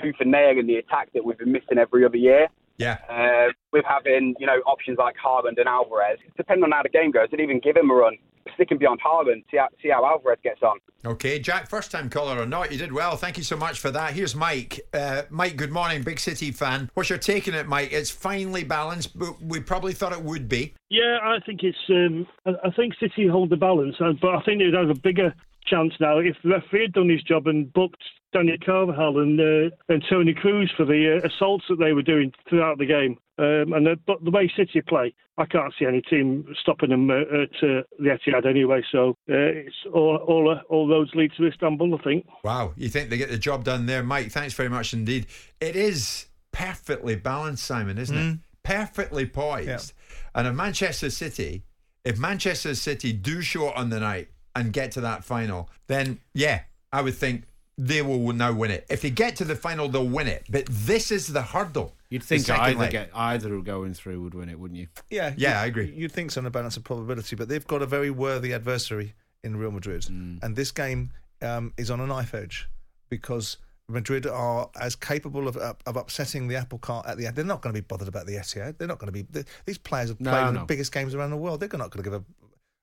tooth 0.00 0.16
and 0.20 0.30
nail 0.30 0.58
in 0.58 0.66
the 0.66 0.76
attack 0.76 1.12
that 1.14 1.24
we've 1.24 1.38
been 1.38 1.52
missing 1.52 1.78
every 1.78 2.04
other 2.04 2.16
year. 2.16 2.48
Yeah. 2.78 2.96
Uh, 3.10 3.52
with 3.72 3.84
having 3.86 4.34
you 4.38 4.46
know 4.46 4.60
options 4.66 4.98
like 4.98 5.14
Haaland 5.22 5.58
and 5.58 5.68
Alvarez, 5.68 6.18
depending 6.36 6.64
on 6.64 6.72
how 6.72 6.82
the 6.82 6.88
game 6.88 7.10
goes, 7.10 7.28
and 7.32 7.40
even 7.40 7.60
give 7.60 7.76
him 7.76 7.90
a 7.90 7.94
run, 7.94 8.16
stick 8.54 8.70
him 8.70 8.78
beyond 8.78 9.00
Haaland, 9.00 9.44
see 9.50 9.58
how, 9.58 9.68
see 9.82 9.90
how 9.90 10.04
Alvarez 10.04 10.38
gets 10.42 10.62
on. 10.62 10.78
Okay, 11.04 11.38
Jack, 11.38 11.68
first 11.68 11.90
time 11.90 12.10
caller 12.10 12.40
or 12.40 12.46
not, 12.46 12.70
you 12.72 12.78
did 12.78 12.92
well. 12.92 13.16
Thank 13.16 13.38
you 13.38 13.42
so 13.42 13.56
much 13.56 13.78
for 13.78 13.90
that. 13.90 14.12
Here's 14.12 14.34
Mike. 14.34 14.80
Uh, 14.92 15.22
Mike, 15.30 15.56
good 15.56 15.70
morning, 15.70 16.02
big 16.02 16.18
city 16.18 16.50
fan. 16.50 16.90
What's 16.94 17.08
your 17.08 17.18
take 17.18 17.48
on 17.48 17.54
it, 17.54 17.66
Mike? 17.66 17.92
It's 17.92 18.10
finely 18.10 18.64
balanced, 18.64 19.18
but 19.18 19.40
we 19.42 19.60
probably 19.60 19.92
thought 19.92 20.12
it 20.12 20.22
would 20.22 20.48
be. 20.48 20.74
Yeah, 20.88 21.18
I 21.22 21.38
think 21.44 21.62
it's. 21.62 21.78
Um, 21.88 22.26
I, 22.44 22.68
I 22.68 22.70
think 22.70 22.94
City 23.00 23.26
hold 23.28 23.50
the 23.50 23.56
balance, 23.56 23.96
but 23.98 24.34
I 24.34 24.42
think 24.42 24.60
they'd 24.60 24.74
have 24.74 24.90
a 24.90 24.98
bigger 24.98 25.34
chance 25.70 25.94
now 26.00 26.18
if 26.18 26.36
the 26.42 26.50
referee 26.50 26.82
had 26.82 26.92
done 26.92 27.08
his 27.08 27.22
job 27.22 27.46
and 27.46 27.72
booked 27.72 28.02
Daniel 28.32 28.56
Carvajal 28.64 29.18
and 29.18 29.40
uh, 29.40 29.74
and 29.88 30.04
Toni 30.08 30.34
Kroos 30.34 30.68
for 30.76 30.84
the 30.84 31.20
uh, 31.22 31.26
assaults 31.26 31.64
that 31.68 31.78
they 31.78 31.92
were 31.92 32.02
doing 32.02 32.32
throughout 32.48 32.78
the 32.78 32.86
game. 32.86 33.18
Um, 33.38 33.72
and 33.72 33.86
the, 33.86 33.98
but 34.06 34.22
the 34.22 34.30
way 34.30 34.52
City 34.54 34.82
play, 34.82 35.14
I 35.38 35.46
can't 35.46 35.72
see 35.78 35.86
any 35.86 36.02
team 36.02 36.46
stopping 36.60 36.90
them 36.90 37.10
uh, 37.10 37.20
at 37.20 37.54
uh, 37.62 37.82
the 37.98 38.18
Etihad 38.18 38.46
anyway. 38.46 38.82
So 38.92 39.10
uh, 39.30 39.34
it's 39.34 39.74
all 39.92 40.16
all, 40.16 40.50
uh, 40.50 40.62
all 40.68 40.88
roads 40.88 41.10
lead 41.14 41.32
to 41.38 41.46
Istanbul, 41.46 41.94
I 41.94 42.02
think. 42.02 42.26
Wow, 42.44 42.72
you 42.76 42.88
think 42.88 43.10
they 43.10 43.16
get 43.16 43.30
the 43.30 43.38
job 43.38 43.64
done 43.64 43.86
there, 43.86 44.02
Mike? 44.02 44.30
Thanks 44.30 44.54
very 44.54 44.68
much 44.68 44.92
indeed. 44.92 45.26
It 45.60 45.76
is 45.76 46.26
perfectly 46.52 47.16
balanced, 47.16 47.64
Simon, 47.64 47.98
isn't 47.98 48.16
it? 48.16 48.38
Perfectly 48.62 49.26
poised. 49.26 49.94
And 50.34 50.46
if 50.46 50.54
Manchester 50.54 51.10
City, 51.10 51.64
if 52.04 52.18
Manchester 52.18 52.74
City 52.74 53.12
do 53.12 53.40
show 53.40 53.70
it 53.70 53.76
on 53.76 53.90
the 53.90 54.00
night 54.00 54.28
and 54.60 54.72
get 54.72 54.92
to 54.92 55.00
that 55.02 55.24
final, 55.24 55.68
then 55.86 56.20
yeah, 56.34 56.62
I 56.92 57.02
would 57.02 57.14
think 57.14 57.44
they 57.78 58.02
will 58.02 58.32
now 58.32 58.52
win 58.52 58.70
it. 58.70 58.86
If 58.90 59.00
they 59.02 59.10
get 59.10 59.36
to 59.36 59.44
the 59.44 59.56
final, 59.56 59.88
they'll 59.88 60.06
win 60.06 60.26
it. 60.26 60.44
But 60.50 60.66
this 60.66 61.10
is 61.10 61.28
the 61.28 61.42
hurdle. 61.42 61.94
You'd 62.10 62.22
think 62.22 62.48
either 62.50 62.78
leg. 62.78 62.90
get 62.90 63.10
either 63.14 63.58
going 63.60 63.94
through 63.94 64.20
would 64.22 64.34
win 64.34 64.48
it, 64.48 64.58
wouldn't 64.58 64.78
you? 64.78 64.88
Yeah, 65.10 65.32
Yeah, 65.36 65.60
I 65.60 65.66
agree. 65.66 65.92
You'd 65.96 66.12
think 66.12 66.32
so 66.32 66.40
on 66.40 66.46
a 66.46 66.50
balance 66.50 66.76
of 66.76 66.84
probability, 66.84 67.36
but 67.36 67.48
they've 67.48 67.66
got 67.66 67.82
a 67.82 67.86
very 67.86 68.10
worthy 68.10 68.52
adversary 68.52 69.14
in 69.42 69.56
Real 69.56 69.70
Madrid, 69.70 70.06
and 70.10 70.54
this 70.56 70.70
game 70.72 71.10
um, 71.40 71.72
is 71.78 71.90
on 71.90 72.00
a 72.00 72.06
knife 72.06 72.34
edge 72.34 72.68
because 73.08 73.56
Madrid 73.88 74.26
are 74.26 74.68
as 74.78 74.94
capable 74.96 75.48
of 75.48 75.56
of 75.56 75.96
upsetting 75.96 76.48
the 76.48 76.56
apple 76.56 76.78
cart 76.78 77.06
at 77.06 77.16
the 77.16 77.26
end. 77.26 77.36
They're 77.36 77.44
not 77.44 77.62
going 77.62 77.74
to 77.74 77.80
be 77.80 77.84
bothered 77.86 78.08
about 78.08 78.26
the 78.26 78.34
Etihad. 78.34 78.76
They're 78.78 78.88
not 78.88 78.98
going 78.98 79.06
to 79.08 79.12
be. 79.12 79.22
they- 79.30 79.44
These 79.64 79.78
players 79.78 80.08
have 80.10 80.18
played 80.18 80.48
in 80.48 80.54
no. 80.54 80.60
the 80.60 80.66
biggest 80.66 80.92
games 80.92 81.14
around 81.14 81.30
the 81.30 81.36
world. 81.36 81.60
They're 81.60 81.68
not 81.72 81.90
going 81.90 82.04
to 82.04 82.10
give 82.10 82.20
a 82.20 82.24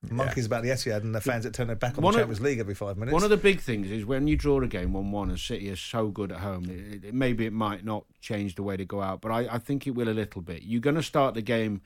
monkeys 0.10 0.46
about 0.46 0.64
the 0.64 0.70
Etihad 0.70 1.02
and 1.02 1.14
the 1.14 1.22
fans 1.22 1.44
that 1.44 1.54
turn 1.54 1.68
their 1.68 1.76
back 1.76 1.98
on 1.98 2.04
One 2.04 2.14
the 2.14 2.20
of- 2.20 2.22
Champions 2.24 2.42
League 2.42 2.60
every 2.60 2.76
five 2.76 2.98
minutes. 2.98 3.14
One 3.14 3.24
of 3.24 3.30
the 3.30 3.38
big 3.38 3.60
things 3.60 3.90
is 3.90 4.06
when 4.06 4.28
you 4.28 4.36
draw 4.36 4.62
a 4.62 4.68
game 4.68 4.94
one-one 4.94 5.30
and 5.30 5.40
City 5.40 5.70
is 5.70 5.80
so 5.80 6.08
good 6.08 6.32
at 6.32 6.40
home, 6.40 6.66
it, 6.70 7.06
it, 7.06 7.14
maybe 7.14 7.46
it 7.46 7.54
might 7.54 7.84
not 7.84 8.06
change 8.22 8.56
the 8.56 8.64
way 8.64 8.78
to 8.78 8.86
go 8.86 9.02
out, 9.02 9.22
but 9.22 9.32
I, 9.32 9.56
I 9.56 9.58
think 9.60 9.88
it 9.88 9.92
will 9.92 10.10
a 10.10 10.12
little 10.12 10.42
bit. 10.42 10.64
You're 10.64 10.82
going 10.82 10.96
to 10.96 11.04
start 11.04 11.34
the 11.34 11.42
game 11.42 11.82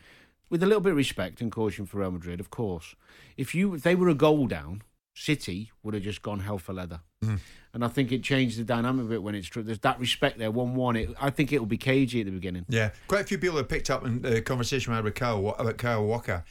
with 0.49 0.61
a 0.61 0.65
little 0.65 0.81
bit 0.81 0.91
of 0.91 0.97
respect 0.97 1.41
and 1.41 1.51
caution 1.51 1.85
for 1.85 1.99
Real 1.99 2.11
Madrid, 2.11 2.39
of 2.39 2.49
course. 2.49 2.95
If 3.37 3.55
you 3.55 3.73
if 3.73 3.83
they 3.83 3.95
were 3.95 4.09
a 4.09 4.13
goal 4.15 4.47
down, 4.47 4.83
City 5.13 5.71
would 5.83 5.93
have 5.93 6.03
just 6.03 6.21
gone 6.21 6.41
hell 6.41 6.57
for 6.57 6.73
leather. 6.73 6.99
Hmm. 7.23 7.35
And 7.73 7.85
I 7.85 7.87
think 7.87 8.11
it 8.11 8.21
changed 8.23 8.59
the 8.59 8.65
dynamic 8.65 9.05
of 9.05 9.13
it 9.13 9.23
when 9.23 9.33
it's 9.35 9.47
true. 9.47 9.63
There's 9.63 9.79
that 9.79 9.97
respect 9.99 10.37
there, 10.37 10.51
one-one. 10.51 11.15
I 11.21 11.29
think 11.29 11.53
it 11.53 11.59
will 11.59 11.65
be 11.65 11.77
cagey 11.77 12.19
at 12.19 12.25
the 12.25 12.31
beginning. 12.33 12.65
Yeah, 12.67 12.89
quite 13.07 13.21
a 13.21 13.23
few 13.23 13.37
people 13.37 13.55
have 13.57 13.69
picked 13.69 13.89
up 13.89 14.05
in 14.05 14.21
the 14.21 14.41
conversation 14.41 14.91
we 14.91 14.95
had 14.95 15.05
with 15.05 15.15
Kyle, 15.15 15.55
about 15.57 15.77
Kyle 15.77 16.03
Walker. 16.05 16.43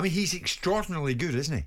I 0.00 0.02
mean, 0.04 0.12
he's 0.12 0.32
extraordinarily 0.34 1.12
good, 1.12 1.34
isn't 1.34 1.54
he? 1.54 1.64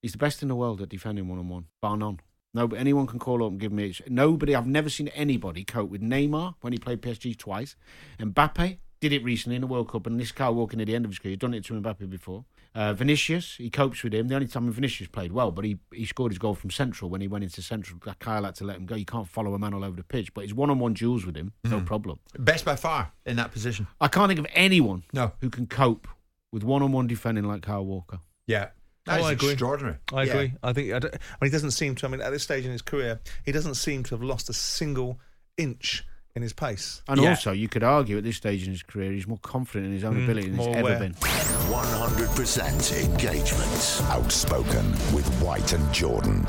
He's 0.00 0.12
the 0.12 0.18
best 0.18 0.40
in 0.40 0.48
the 0.48 0.54
world 0.56 0.80
at 0.80 0.88
defending 0.88 1.28
one 1.28 1.38
on 1.38 1.48
one, 1.50 1.66
bar 1.82 1.94
none. 1.94 2.20
No, 2.54 2.66
but 2.66 2.78
anyone 2.78 3.06
can 3.06 3.18
call 3.18 3.44
up 3.44 3.50
and 3.52 3.60
give 3.60 3.70
me. 3.70 3.94
Nobody. 4.08 4.54
I've 4.56 4.66
never 4.66 4.88
seen 4.88 5.08
anybody 5.08 5.62
cope 5.62 5.90
with 5.90 6.00
Neymar 6.00 6.54
when 6.62 6.72
he 6.72 6.78
played 6.78 7.02
PSG 7.02 7.36
twice. 7.36 7.76
Mbappe 8.18 8.78
did 9.00 9.12
it 9.12 9.22
recently 9.22 9.56
in 9.56 9.60
the 9.60 9.66
World 9.66 9.90
Cup, 9.90 10.06
and 10.06 10.18
this 10.18 10.32
guy 10.32 10.48
walking 10.48 10.80
at 10.80 10.86
the 10.86 10.94
end 10.94 11.04
of 11.04 11.10
his 11.10 11.18
career. 11.18 11.32
He's 11.32 11.38
done 11.38 11.52
it 11.52 11.64
to 11.66 11.74
Mbappe 11.74 12.08
before. 12.08 12.46
Uh, 12.74 12.92
Vinicius, 12.94 13.56
he 13.56 13.68
copes 13.68 14.02
with 14.02 14.14
him. 14.14 14.28
The 14.28 14.34
only 14.36 14.46
time 14.46 14.70
Vinicius 14.72 15.08
played 15.08 15.32
well, 15.32 15.50
but 15.50 15.64
he, 15.66 15.78
he 15.92 16.06
scored 16.06 16.32
his 16.32 16.38
goal 16.38 16.54
from 16.54 16.70
central 16.70 17.10
when 17.10 17.20
he 17.20 17.28
went 17.28 17.44
into 17.44 17.60
central. 17.62 17.98
Kyle 18.20 18.44
had 18.44 18.54
to 18.56 18.64
let 18.64 18.76
him 18.78 18.86
go. 18.86 18.94
You 18.94 19.04
can't 19.04 19.28
follow 19.28 19.52
a 19.54 19.58
man 19.58 19.74
all 19.74 19.84
over 19.84 19.96
the 19.96 20.02
pitch, 20.04 20.32
but 20.32 20.44
his 20.44 20.54
one 20.54 20.70
on 20.70 20.78
one 20.78 20.94
duels 20.94 21.26
with 21.26 21.36
him, 21.36 21.52
no 21.64 21.80
Mhm. 21.80 21.86
problem. 21.86 22.20
Best 22.38 22.64
by 22.64 22.76
far 22.76 23.12
in 23.26 23.36
that 23.36 23.52
position. 23.52 23.86
I 24.00 24.08
can't 24.08 24.28
think 24.28 24.40
of 24.40 24.46
anyone 24.54 25.02
No. 25.12 25.32
who 25.40 25.50
can 25.50 25.66
cope 25.66 26.08
with 26.52 26.64
one 26.64 26.82
on 26.82 26.92
one 26.92 27.06
defending 27.06 27.44
like 27.44 27.62
Kyle 27.62 27.84
Walker. 27.84 28.20
Yeah. 28.46 28.68
That 29.06 29.16
Oh, 29.18 29.20
is 29.22 29.26
I 29.26 29.32
agree. 29.32 29.50
extraordinary. 29.50 29.96
I 30.12 30.24
Yeah. 30.24 30.32
agree. 30.32 30.52
I 30.62 30.72
think 30.72 30.92
I, 30.92 30.98
don't, 30.98 31.14
I 31.14 31.18
mean, 31.40 31.50
he 31.50 31.50
doesn't 31.50 31.70
seem 31.70 31.94
to. 31.96 32.06
I 32.06 32.10
mean, 32.10 32.20
at 32.20 32.30
this 32.30 32.42
stage 32.42 32.64
in 32.66 32.70
his 32.72 32.82
career, 32.82 33.20
he 33.44 33.52
doesn't 33.52 33.74
seem 33.76 34.02
to 34.04 34.14
have 34.14 34.22
lost 34.22 34.50
a 34.50 34.52
single 34.52 35.18
inch 35.56 36.04
in 36.36 36.42
his 36.42 36.52
pace. 36.52 37.02
And 37.08 37.18
also, 37.20 37.50
you 37.52 37.68
could 37.68 37.82
argue 37.82 38.18
at 38.18 38.24
this 38.24 38.36
stage 38.36 38.64
in 38.64 38.70
his 38.72 38.82
career, 38.82 39.10
he's 39.12 39.26
more 39.26 39.38
confident 39.38 39.86
in 39.86 39.92
his 39.92 40.04
own 40.04 40.16
Mm, 40.16 40.24
ability 40.24 40.48
than 40.50 40.58
he's 40.58 40.66
more 40.66 40.76
ever 40.76 40.88
aware. 40.88 40.98
been. 40.98 41.14
100% 41.14 43.04
engagement. 43.04 44.02
Outspoken 44.10 44.90
with 45.14 45.26
White 45.40 45.72
and 45.72 45.92
Jordan. 45.94 46.46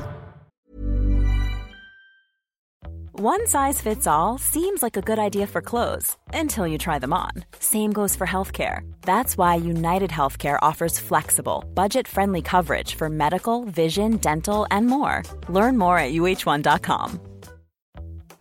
One 3.24 3.46
size 3.46 3.80
fits 3.80 4.08
all 4.08 4.40
seems 4.40 4.82
like 4.82 4.98
a 4.98 5.02
good 5.04 5.20
idea 5.20 5.46
for 5.46 5.62
clothes 5.62 6.18
until 6.34 6.66
you 6.66 6.80
try 6.80 6.98
them 6.98 7.14
on. 7.14 7.30
Same 7.60 7.94
goes 7.94 8.16
for 8.16 8.26
healthcare. 8.26 8.92
That's 9.04 9.38
why 9.38 9.62
United 9.62 10.10
Healthcare 10.10 10.58
offers 10.64 10.98
flexible, 10.98 11.64
budget 11.76 12.08
friendly 12.08 12.42
coverage 12.42 12.96
for 12.96 13.10
medical, 13.10 13.66
vision, 13.66 14.18
dental, 14.18 14.66
and 14.72 14.88
more. 14.88 15.22
Learn 15.50 15.78
more 15.78 16.00
at 16.00 16.14
uh1.com. 16.14 17.20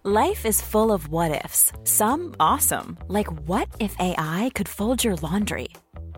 Life 0.03 0.47
is 0.47 0.63
full 0.63 0.93
of 0.93 1.09
what 1.09 1.45
ifs, 1.45 1.73
some 1.85 2.35
awesome, 2.41 2.97
like 3.09 3.31
what 3.47 3.69
if 3.81 3.95
AI 3.99 4.51
could 4.55 4.67
fold 4.67 5.05
your 5.05 5.17
laundry? 5.17 5.69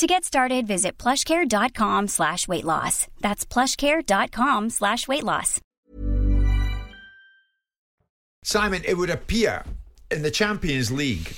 To 0.00 0.06
get 0.06 0.24
started, 0.24 0.66
visit 0.66 0.96
plushcare.com 0.96 2.08
slash 2.08 2.48
weight 2.48 2.64
loss. 2.64 3.06
That's 3.20 3.44
plushcare.com 3.44 4.70
slash 4.70 5.06
weight 5.06 5.24
loss. 5.24 5.60
Simon, 8.42 8.80
it 8.86 8.94
would 8.94 9.10
appear 9.10 9.62
in 10.10 10.22
the 10.22 10.30
Champions 10.30 10.90
League, 10.90 11.34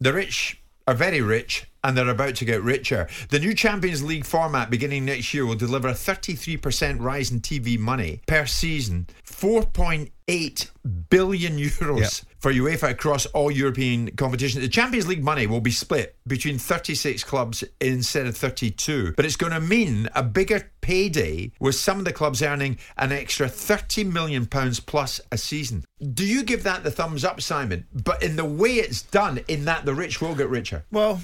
the 0.00 0.12
rich 0.12 0.60
are 0.88 0.94
very 0.94 1.20
rich 1.20 1.66
and 1.84 1.96
they're 1.96 2.08
about 2.08 2.34
to 2.36 2.44
get 2.44 2.62
richer. 2.62 3.06
The 3.28 3.38
new 3.38 3.54
Champions 3.54 4.02
League 4.02 4.24
format 4.24 4.70
beginning 4.70 5.04
next 5.04 5.32
year 5.32 5.46
will 5.46 5.54
deliver 5.54 5.86
a 5.88 5.92
33% 5.92 7.00
rise 7.00 7.30
in 7.30 7.40
TV 7.40 7.78
money 7.78 8.22
per 8.26 8.46
season, 8.46 9.06
4.8 9.24 10.70
billion 11.10 11.56
euros 11.58 12.00
Yep. 12.00 12.12
for 12.38 12.52
UEFA 12.52 12.90
across 12.90 13.26
all 13.26 13.50
European 13.50 14.10
competitions. 14.16 14.62
The 14.62 14.68
Champions 14.68 15.06
League 15.06 15.22
money 15.22 15.46
will 15.46 15.60
be 15.60 15.70
split 15.70 16.16
between 16.26 16.58
36 16.58 17.22
clubs 17.24 17.62
instead 17.80 18.26
of 18.26 18.36
32, 18.36 19.12
but 19.16 19.24
it's 19.24 19.36
going 19.36 19.52
to 19.52 19.60
mean 19.60 20.08
a 20.14 20.22
bigger 20.22 20.70
payday 20.80 21.52
with 21.60 21.74
some 21.74 21.98
of 21.98 22.04
the 22.04 22.12
clubs 22.12 22.42
earning 22.42 22.78
an 22.98 23.12
extra 23.12 23.48
30 23.48 24.04
million 24.04 24.44
pounds 24.46 24.80
plus 24.80 25.20
a 25.32 25.38
season. 25.38 25.84
Do 26.12 26.26
you 26.26 26.42
give 26.42 26.62
that 26.64 26.84
the 26.84 26.90
thumbs 26.90 27.24
up, 27.24 27.40
Simon? 27.40 27.86
But 27.94 28.22
in 28.22 28.36
the 28.36 28.44
way 28.44 28.74
it's 28.74 29.00
done, 29.02 29.40
in 29.48 29.64
that 29.66 29.86
the 29.86 29.94
rich 29.94 30.20
will 30.20 30.34
get 30.34 30.48
richer. 30.50 30.84
Well, 30.90 31.20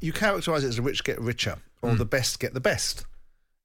you 0.00 0.12
characterise 0.12 0.64
it 0.64 0.68
as 0.68 0.76
the 0.76 0.82
rich 0.82 1.04
get 1.04 1.20
richer, 1.20 1.56
or 1.82 1.92
Hmm. 1.92 1.96
the 1.98 2.04
best 2.04 2.38
get 2.40 2.54
the 2.54 2.60
best. 2.60 3.04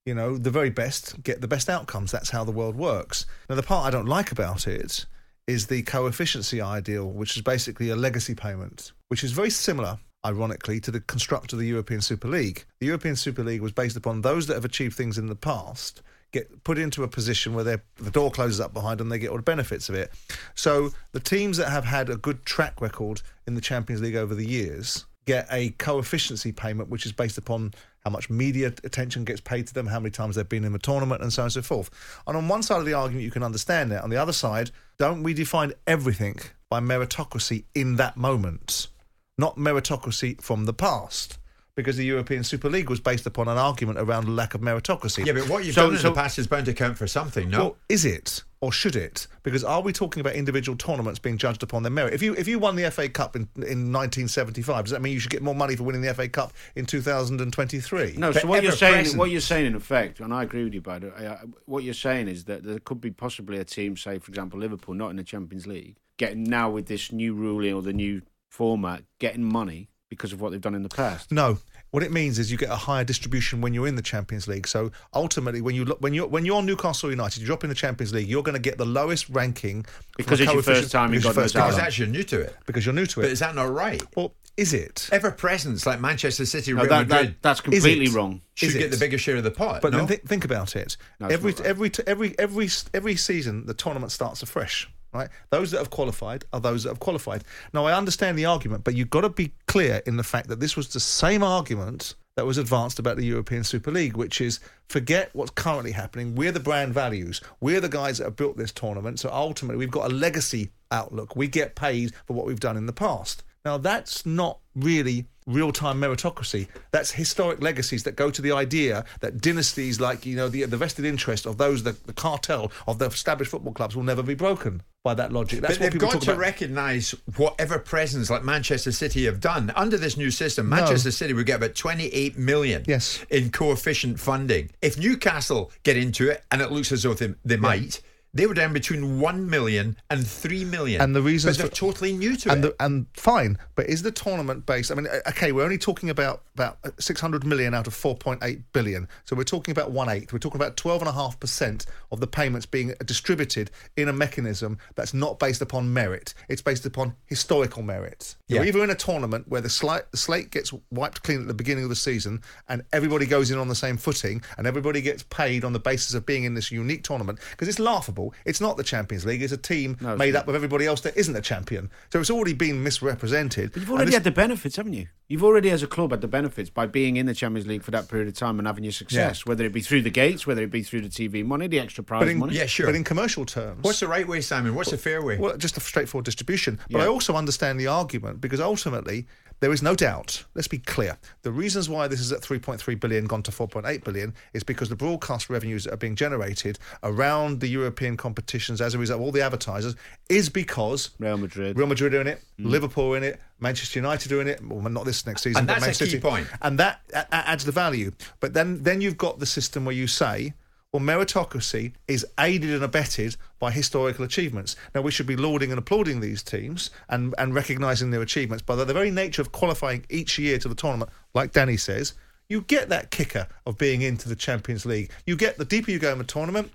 You 0.06 0.16
know, 0.16 0.38
the 0.38 0.50
very 0.52 0.70
best 0.72 1.22
get 1.24 1.42
the 1.42 1.48
best 1.48 1.70
outcomes. 1.70 2.12
That's 2.12 2.32
how 2.32 2.44
the 2.44 2.52
world 2.52 2.76
works. 2.76 3.26
Now, 3.50 3.56
the 3.56 3.64
part 3.64 3.86
I 3.86 3.92
don't 3.92 4.08
like 4.08 4.32
about 4.32 4.68
it 4.68 5.06
is 5.48 5.68
the 5.68 5.84
coefficiency 5.84 6.60
ideal, 6.62 7.06
which 7.12 7.36
is 7.36 7.42
basically 7.44 7.90
a 7.90 7.96
legacy 7.96 8.34
payment, 8.34 8.94
which 9.10 9.24
is 9.24 9.32
very 9.32 9.50
similar, 9.50 10.00
ironically, 10.26 10.80
to 10.82 10.92
the 10.92 11.02
construct 11.02 11.54
of 11.54 11.60
the 11.60 11.68
European 11.68 12.02
Super 12.02 12.28
League. 12.28 12.66
The 12.80 12.88
European 12.88 13.16
Super 13.16 13.44
League 13.44 13.62
was 13.62 13.72
based 13.72 13.96
upon 13.98 14.22
those 14.22 14.48
that 14.48 14.56
have 14.56 14.66
achieved 14.66 14.96
things 14.96 15.18
in 15.18 15.28
the 15.28 15.36
past 15.36 16.02
get 16.32 16.64
put 16.64 16.78
into 16.78 17.04
a 17.04 17.08
position 17.10 17.54
where 17.54 17.64
the 17.66 17.82
door 18.12 18.32
closes 18.32 18.62
up 18.62 18.74
behind 18.74 19.00
them, 19.02 19.10
they 19.10 19.20
get 19.20 19.30
all 19.30 19.36
the 19.36 19.44
benefits 19.44 19.90
of 19.90 19.96
it. 19.96 20.12
So 20.56 20.94
the 21.12 21.20
teams 21.20 21.58
that 21.58 21.70
have 21.70 21.84
had 21.84 22.10
a 22.10 22.16
good 22.16 22.46
track 22.46 22.80
record 22.80 23.22
in 23.46 23.56
the 23.56 23.60
Champions 23.62 24.02
League 24.02 24.16
over 24.16 24.34
the 24.34 24.48
years 24.48 25.06
get 25.32 25.48
a 25.50 25.70
coefficiency 25.78 26.52
payment, 26.52 26.90
which 26.90 27.06
is 27.06 27.14
based 27.14 27.38
upon 27.38 27.74
how 28.04 28.12
much 28.12 28.30
media 28.30 28.68
attention 28.84 29.24
gets 29.24 29.40
paid 29.40 29.66
to 29.68 29.74
them, 29.74 29.88
how 29.88 30.00
many 30.00 30.12
times 30.12 30.36
they've 30.36 30.50
been 30.50 30.66
in 30.66 30.74
the 30.74 30.80
tournament, 30.80 31.22
and 31.22 31.32
so 31.32 31.44
on 31.44 31.46
and 31.46 31.54
so 31.54 31.62
forth. 31.62 31.90
And 32.28 32.36
on 32.36 32.50
one 32.50 32.64
side 32.64 32.80
of 32.80 32.86
the 32.86 32.94
argument, 32.94 33.24
you 33.24 33.32
can 33.32 33.42
understand 33.42 33.92
that. 33.92 34.04
On 34.04 34.10
the 34.10 34.18
other 34.18 34.34
side, 34.34 34.72
don't 34.98 35.24
we 35.24 35.34
define 35.34 35.72
everything 35.88 36.38
by 36.70 36.82
meritocracy 36.82 37.64
in 37.74 37.96
that 37.96 38.18
moment, 38.18 38.90
not 39.38 39.56
meritocracy 39.56 40.42
from 40.42 40.66
the 40.66 40.74
past? 40.74 41.38
Because 41.76 41.96
the 41.98 42.06
European 42.06 42.44
Super 42.44 42.70
League 42.70 42.90
was 42.90 43.00
based 43.00 43.26
upon 43.26 43.48
an 43.48 43.58
argument 43.58 43.98
around 43.98 44.26
the 44.26 44.32
lack 44.32 44.54
of 44.54 44.62
meritocracy. 44.62 45.26
Yeah, 45.26 45.34
but 45.34 45.48
what 45.48 45.64
you've 45.64 45.74
So- 45.74 45.86
done 45.86 45.96
in 45.96 46.02
so- 46.02 46.10
the 46.10 46.16
past 46.16 46.38
is 46.38 46.46
bound 46.48 46.66
to 46.66 46.74
count 46.74 46.98
for 46.98 47.08
something, 47.08 47.50
no? 47.50 47.58
well, 47.60 47.78
is 47.88 48.04
it 48.04 48.44
or 48.60 48.72
should 48.74 48.96
it? 48.96 49.26
Because 49.42 49.64
are 49.64 49.82
we 49.82 49.92
talking 49.94 50.20
about 50.22 50.36
individual 50.36 50.78
tournaments 50.78 51.18
being 51.18 51.38
judged 51.38 51.64
upon 51.64 51.82
their 51.84 51.92
merit? 51.92 52.14
If 52.14 52.22
you 52.22 52.36
if 52.36 52.48
you 52.48 52.60
won 52.60 52.76
the 52.76 52.84
FA 52.92 53.08
Cup 53.10 53.36
in, 53.38 53.44
in 53.56 53.92
1975, 53.92 54.84
does 54.86 54.92
that 54.92 55.02
mean 55.02 55.14
you 55.14 55.20
should 55.20 55.32
get 55.32 55.42
more 55.42 55.56
money 55.56 55.76
for 55.78 55.84
winning 55.84 56.02
the 56.02 56.10
FA 56.14 56.28
Cup 56.28 56.52
in 56.76 56.86
2023? 56.86 58.16
No, 58.18 58.32
so 58.32 58.48
what 58.48 58.64
you're 58.64 58.72
saying, 58.74 59.18
what 59.18 59.30
you're 59.32 59.42
saying 59.42 59.66
in 59.68 59.76
effect, 59.76 60.20
and 60.20 60.34
I 60.34 60.44
agree 60.44 60.64
with 60.64 60.74
you, 60.74 60.82
Bud. 60.82 61.06
uh, 61.06 61.38
What 61.66 61.84
you're 61.84 61.94
saying 61.94 62.28
is 62.28 62.44
that 62.46 62.64
there 62.64 62.80
could 62.80 63.02
be 63.02 63.12
possibly 63.12 63.58
a 63.58 63.64
team, 63.66 63.96
say 63.98 64.20
for 64.20 64.30
example 64.30 64.60
Liverpool, 64.60 64.94
not 64.94 65.10
in 65.10 65.16
the 65.16 65.24
Champions 65.24 65.66
League, 65.68 65.96
getting 66.18 66.44
now 66.44 66.70
with 66.70 66.88
this 66.88 67.12
new 67.12 67.34
ruling 67.34 67.74
or 67.74 67.82
the 67.82 67.94
new 67.94 68.22
format, 68.50 69.04
getting 69.20 69.44
money 69.44 69.88
because 70.12 70.34
of 70.34 70.42
what 70.42 70.52
they've 70.52 70.62
done 70.62 70.76
in 70.76 70.84
the 70.84 70.90
past. 70.90 71.32
No. 71.32 71.58
What 71.92 72.04
it 72.04 72.12
means 72.12 72.38
is 72.38 72.52
you 72.52 72.58
get 72.58 72.70
a 72.70 72.76
higher 72.76 73.04
distribution 73.04 73.60
when 73.62 73.74
you're 73.74 73.88
in 73.88 73.96
the 73.96 74.02
Champions 74.02 74.48
League. 74.48 74.68
So 74.68 74.92
ultimately, 75.14 75.62
when 75.62 75.74
you 75.76 75.84
look, 75.86 76.00
when 76.02 76.14
you're 76.14 76.28
when 76.28 76.46
you're 76.46 76.62
Newcastle 76.62 77.10
United, 77.10 77.40
you 77.42 77.46
drop 77.48 77.64
in 77.64 77.70
the 77.70 77.76
Champions 77.76 78.14
League, 78.14 78.28
you're 78.28 78.44
going 78.44 78.54
to 78.56 78.62
get 78.62 78.78
the 78.78 78.86
lowest 78.86 79.28
ranking 79.30 79.86
Because 80.18 80.40
it's 80.40 80.52
your 80.52 80.62
coefficient- 80.62 80.84
first 80.84 80.92
time 80.92 81.06
in 81.06 81.12
because 81.20 81.24
God 81.24 81.36
your 81.36 81.44
first 81.44 81.56
time. 81.56 81.68
Because 81.70 81.80
actually 81.80 82.06
you're 82.06 82.14
new 82.14 82.24
to 82.24 82.40
it. 82.42 82.56
Because 82.66 82.86
you're 82.86 82.94
new 82.96 83.06
to 83.08 83.20
it. 83.22 83.24
But 83.24 83.32
is 83.32 83.40
that 83.40 83.56
not 83.56 83.74
right? 83.74 84.02
Well, 84.16 84.34
is 84.58 84.74
it? 84.74 85.10
Ever 85.12 85.32
presence 85.32 85.86
like 85.86 86.00
Manchester 86.00 86.46
City, 86.46 86.72
No, 86.74 86.82
Real 86.82 86.90
that- 86.90 87.08
that- 87.10 87.42
that's 87.42 87.60
completely 87.62 88.06
Is 88.06 88.14
it? 88.14 88.18
wrong. 88.18 88.42
Should 88.54 88.70
Is 88.70 88.74
get 88.76 88.84
it? 88.84 88.92
the 88.92 88.98
bigger 88.98 89.18
share 89.18 89.38
of 89.38 89.44
the 89.44 89.52
pot. 89.52 89.82
But 89.82 89.92
no? 89.94 90.00
then 90.00 90.08
th- 90.08 90.22
think 90.22 90.46
about 90.46 90.76
it. 90.78 90.96
No, 91.20 91.28
every 91.28 91.52
right. 91.54 91.62
every 91.66 91.90
t- 91.90 92.04
every 92.08 92.36
every 92.40 92.70
every 92.94 93.16
season, 93.18 93.66
the 93.66 93.74
tournament 93.74 94.12
starts 94.14 94.42
afresh. 94.44 94.90
Right, 95.14 95.30
those 95.50 95.72
that 95.72 95.80
have 95.80 95.90
qualified 95.90 96.46
are 96.54 96.62
those 96.62 96.84
that 96.84 96.90
have 96.90 97.02
qualified. 97.02 97.44
Now, 97.74 97.86
I 97.86 97.98
understand 97.98 98.38
the 98.38 98.46
argument, 98.46 98.86
but 98.86 98.96
you've 98.96 99.10
got 99.10 99.22
to 99.22 99.30
be 99.30 99.52
clear 99.68 100.02
in 100.06 100.16
the 100.16 100.24
fact 100.24 100.48
that 100.48 100.62
this 100.62 100.78
was 100.78 100.88
the 100.88 101.02
same 101.02 101.44
argument 101.44 102.16
that 102.38 102.46
was 102.46 102.58
advanced 102.58 102.98
about 102.98 103.18
the 103.18 103.26
European 103.26 103.66
Super 103.66 103.92
League, 103.92 104.16
which 104.16 104.40
is 104.40 104.62
forget 104.88 105.30
what's 105.34 105.52
currently 105.52 105.92
happening. 105.92 106.34
We're 106.34 106.54
the 106.54 106.62
brand 106.62 106.94
values. 106.94 107.42
We're 107.60 107.82
the 107.82 107.90
guys 107.90 108.20
that 108.20 108.24
have 108.24 108.38
built 108.38 108.56
this 108.56 108.72
tournament. 108.72 109.20
So 109.20 109.30
ultimately, 109.30 109.78
we've 109.78 109.92
got 109.92 110.10
a 110.10 110.14
legacy 110.14 110.72
outlook. 110.92 111.36
We 111.36 111.48
get 111.48 111.76
paid 111.76 112.14
for 112.26 112.34
what 112.34 112.46
we've 112.46 112.60
done 112.60 112.78
in 112.78 112.86
the 112.86 112.94
past. 112.94 113.44
Now, 113.66 113.78
that's 113.78 114.26
not 114.26 114.60
really 114.76 115.26
real 115.48 115.72
time 115.72 116.00
meritocracy. 116.00 116.68
That's 116.92 117.12
historic 117.12 117.62
legacies 117.62 118.04
that 118.04 118.16
go 118.16 118.30
to 118.32 118.42
the 118.42 118.52
idea 118.52 119.06
that 119.22 119.42
dynasties 119.42 120.00
like, 120.00 120.26
you 120.26 120.36
know, 120.36 120.50
the, 120.50 120.64
the 120.66 120.78
vested 120.78 121.04
interest 121.06 121.46
of 121.46 121.58
those, 121.58 121.84
the, 121.84 121.94
the 122.06 122.14
cartel 122.14 122.72
of 122.88 123.00
the 123.00 123.06
established 123.08 123.52
football 123.52 123.74
clubs 123.74 123.96
will 123.96 124.04
never 124.04 124.24
be 124.24 124.36
broken 124.36 124.82
by 125.04 125.14
that 125.16 125.34
logic. 125.34 125.62
That's 125.62 125.78
but 125.78 125.92
they've 125.92 126.00
got 126.00 126.22
to 126.22 126.36
recognise 126.36 127.16
whatever 127.38 127.80
presence 127.80 128.30
like 128.30 128.44
Manchester 128.44 128.92
City 128.92 129.26
have 129.26 129.40
done 129.40 129.72
under 129.76 129.98
this 129.98 130.16
new 130.16 130.30
system. 130.32 130.70
No. 130.70 130.78
Manchester 130.78 131.12
City 131.12 131.34
would 131.34 131.48
get 131.48 131.58
about 131.58 131.76
28 131.76 132.38
million 132.38 132.84
Yes. 132.88 133.24
in 133.30 133.50
coefficient 133.52 134.20
funding. 134.20 134.70
If 134.82 134.98
Newcastle 134.98 135.72
get 135.84 135.98
into 135.98 136.30
it, 136.30 136.44
and 136.52 136.62
it 136.62 136.72
looks 136.72 136.92
as 136.92 137.04
though 137.04 137.16
they, 137.16 137.34
they 137.44 137.58
might, 137.58 138.02
they 138.34 138.46
were 138.46 138.54
down 138.54 138.74
between 138.74 139.20
1 139.20 139.50
million 139.50 139.98
and 140.10 140.26
3 140.26 140.66
million. 140.66 141.02
And 141.02 141.16
the 141.16 141.22
reason 141.22 141.54
they're 141.54 141.68
for- 141.68 141.76
totally 141.76 142.14
new 142.14 142.36
to 142.38 142.52
and 142.52 142.64
it. 142.66 142.78
The, 142.78 142.84
and 142.86 143.06
fine, 143.14 143.58
but 143.76 143.88
is 143.88 144.04
the 144.04 144.12
tournament 144.12 144.66
based? 144.66 144.92
I 144.92 144.96
mean, 144.96 145.08
uh, 145.08 145.30
okay, 145.30 145.52
we're 145.52 145.64
only 145.64 145.78
talking 145.78 146.10
about 146.10 146.44
about 146.56 146.78
600 147.00 147.46
million 147.46 147.74
out 147.74 147.88
of 147.88 147.94
4.8 147.94 148.64
billion, 148.74 149.08
so 149.26 149.36
we're 149.36 149.44
talking 149.44 149.72
about 149.72 149.92
one 149.92 150.10
eighth. 150.10 150.32
We're 150.32 150.40
talking 150.40 150.60
about 150.62 150.78
12 150.78 151.02
and 151.02 151.10
a 151.10 151.14
half 151.14 151.40
percent 151.40 151.86
of 152.12 152.20
the 152.20 152.28
payments 152.28 152.66
being 152.66 152.94
distributed 153.06 153.72
in 153.98 154.08
a 154.08 154.14
mechanism 154.14 154.78
that's 154.96 155.14
not 155.14 155.40
based 155.40 155.62
upon 155.62 155.94
merit. 155.94 156.34
It's 156.48 156.62
based 156.62 156.86
upon 156.86 157.16
historical 157.26 157.84
merit. 157.84 158.36
You're 158.48 158.66
either 158.66 158.84
in 158.84 158.90
a 158.90 158.96
tournament 158.96 159.48
where 159.48 159.62
the, 159.62 159.70
sli- 159.70 160.04
the 160.12 160.18
slate 160.18 160.52
gets 160.52 160.74
wiped 160.92 161.24
clean 161.24 161.42
at 161.42 161.48
the 161.48 161.54
beginning 161.54 161.84
of 161.84 161.90
the 161.90 161.96
season, 161.96 162.42
and 162.68 162.84
everybody 162.94 163.26
goes 163.26 163.50
in 163.52 163.58
on 163.58 163.68
the 163.68 163.76
same 163.76 163.98
footing, 163.98 164.42
and 164.58 164.68
everybody 164.68 165.02
gets 165.02 165.24
paid 165.24 165.64
on 165.64 165.74
the 165.74 165.80
basis 165.80 166.14
of 166.14 166.26
being 166.26 166.44
in 166.44 166.54
this 166.54 166.72
unique 166.72 167.04
tournament 167.04 167.40
because 167.52 167.68
it's 167.68 167.80
laughable. 167.80 168.21
It's 168.46 168.62
not 168.62 168.78
the 168.78 168.84
Champions 168.84 169.26
League. 169.26 169.42
It's 169.42 169.54
a 169.54 169.58
team 169.58 169.98
No, 170.02 170.12
it's 170.14 170.20
made 170.20 170.34
not. 170.34 170.44
up 170.44 170.48
of 170.50 170.56
everybody 170.56 170.86
else 170.86 171.02
that 171.02 171.16
isn't 171.18 171.36
a 171.36 171.42
champion. 171.42 171.90
So 172.12 172.20
it's 172.20 172.30
already 172.32 172.54
been 172.54 172.84
misrepresented. 172.84 173.72
But 173.74 173.80
you've 173.82 173.92
already 173.92 174.06
this- 174.06 174.16
had 174.16 174.24
the 174.24 174.32
benefits, 174.32 174.76
haven't 174.78 174.94
you? 174.94 175.08
You've 175.28 175.44
already, 175.46 175.70
as 175.70 175.82
a 175.82 175.88
club, 175.88 176.12
had 176.12 176.20
the 176.22 176.28
benefits 176.28 176.70
by 176.70 176.88
being 176.88 177.16
in 177.16 177.26
the 177.26 177.34
Champions 177.34 177.66
League 177.66 177.84
for 177.84 177.92
that 177.92 178.10
period 178.10 178.28
of 178.28 178.34
time 178.34 178.60
and 178.60 178.68
having 178.68 178.84
your 178.84 178.92
success, 178.92 179.46
whether 179.46 179.64
it 179.64 179.72
be 179.72 179.80
through 179.82 180.02
the 180.02 180.10
gates, 180.10 180.46
whether 180.46 180.62
it 180.62 180.72
be 180.72 180.84
through 180.84 181.02
the 181.02 181.10
TV 181.10 181.44
money, 181.46 181.68
the 181.68 181.80
extra 181.80 182.04
prize 182.04 182.22
but 182.24 182.28
in, 182.30 182.38
money. 182.40 182.56
Yeah, 182.56 182.66
sure. 182.66 182.86
But 182.88 182.96
in 182.96 183.04
commercial 183.06 183.46
terms, 183.46 183.82
What's 183.84 184.02
the 184.02 184.08
right 184.10 184.28
way, 184.28 184.42
Simon? 184.42 184.76
What's 184.76 184.92
the 184.92 184.98
fair 184.98 185.22
way? 185.24 185.38
well, 185.38 185.56
just 185.56 185.78
a 185.78 185.80
straightforward 185.80 186.26
distribution. 186.26 186.80
But 186.90 187.00
Yeah. 187.00 187.06
I 187.06 187.08
also 187.08 187.36
understand 187.36 187.80
the 187.80 187.88
argument 187.88 188.42
because 188.42 188.60
ultimately 188.60 189.26
there 189.62 189.72
is 189.72 189.82
no 189.82 189.96
doubt. 189.96 190.44
Let's 190.54 190.68
be 190.68 190.78
clear: 190.80 191.18
the 191.44 191.52
reasons 191.52 191.88
why 191.88 192.08
this 192.08 192.20
is 192.20 192.32
at 192.34 192.42
3.3 192.42 193.00
billion 193.00 193.26
gone 193.26 193.42
to 193.44 193.52
4.8 193.52 194.04
billion 194.04 194.34
is 194.54 194.64
because 194.64 194.90
the 194.90 194.96
broadcast 194.96 195.50
revenues 195.50 195.86
that 195.86 195.94
are 195.94 195.98
being 195.98 196.16
generated 196.16 196.78
around 197.04 197.62
the 197.62 197.68
European 197.68 198.18
competitions 198.18 198.82
as 198.82 198.94
a 198.94 198.98
result 199.00 199.20
of 199.22 199.26
all 199.26 199.32
the 199.32 199.42
advertisers 199.42 199.96
is 200.28 200.50
because 200.50 201.12
Real 201.20 201.38
Madrid. 201.38 201.78
Real 201.78 201.88
Madrid 201.88 202.14
are 202.14 202.22
in 202.22 202.28
it, 202.28 202.44
mm. 202.60 202.70
Liverpool 202.70 203.14
are 203.14 203.18
in 203.18 203.24
it, 203.24 203.40
Manchester 203.60 204.00
United 204.00 204.32
are 204.32 204.42
in 204.42 204.48
it. 204.48 204.66
Well, 204.66 204.82
not 204.90 205.06
this 205.06 205.26
next 205.26 205.44
season, 205.44 205.60
And 205.60 205.68
but 205.68 205.80
that's 205.80 206.02
Man 206.02 206.10
a 206.10 206.12
key 206.12 206.20
point. 206.20 206.48
and 206.62 206.78
that 206.80 207.02
adds 207.32 207.64
the 207.64 207.72
value. 207.72 208.12
But 208.40 208.54
then, 208.54 208.84
then 208.84 209.00
you've 209.00 209.18
got 209.18 209.40
the 209.40 209.46
system 209.46 209.86
where 209.86 209.96
you 209.96 210.08
say, 210.08 210.54
Well, 210.94 211.02
meritocracy 211.02 211.94
is 212.10 212.26
aided 212.38 212.72
and 212.72 212.84
abetted 212.84 213.38
by 213.60 213.72
historical 213.72 214.26
achievements. 214.26 214.76
Now, 214.94 215.02
we 215.02 215.12
should 215.12 215.26
be 215.26 215.38
lauding 215.38 215.72
and 215.72 215.80
applauding 215.80 216.20
these 216.20 216.44
teams 216.44 216.90
and, 217.08 217.34
and 217.38 217.56
recognising 217.56 218.12
their 218.12 218.22
achievements, 218.22 218.62
but 218.62 218.76
the 218.76 218.94
very 218.94 219.10
nature 219.10 219.42
of 219.42 219.54
qualifying 219.54 220.06
each 220.10 220.38
year 220.38 220.58
to 220.58 220.68
the 220.68 220.76
tournament, 220.76 221.10
like 221.34 221.54
Danny 221.54 221.78
says, 221.78 222.14
you 222.50 222.62
get 222.64 222.90
that 222.90 223.10
kicker 223.10 223.48
of 223.66 223.78
being 223.78 224.02
into 224.02 224.28
the 224.28 224.36
Champions 224.36 224.86
League. 224.86 225.12
You 225.26 225.38
get 225.38 225.58
the 225.58 225.64
deeper 225.64 225.92
you 225.92 226.00
go 226.00 226.12
in 226.12 226.18
the 226.18 226.26
tournament, 226.26 226.70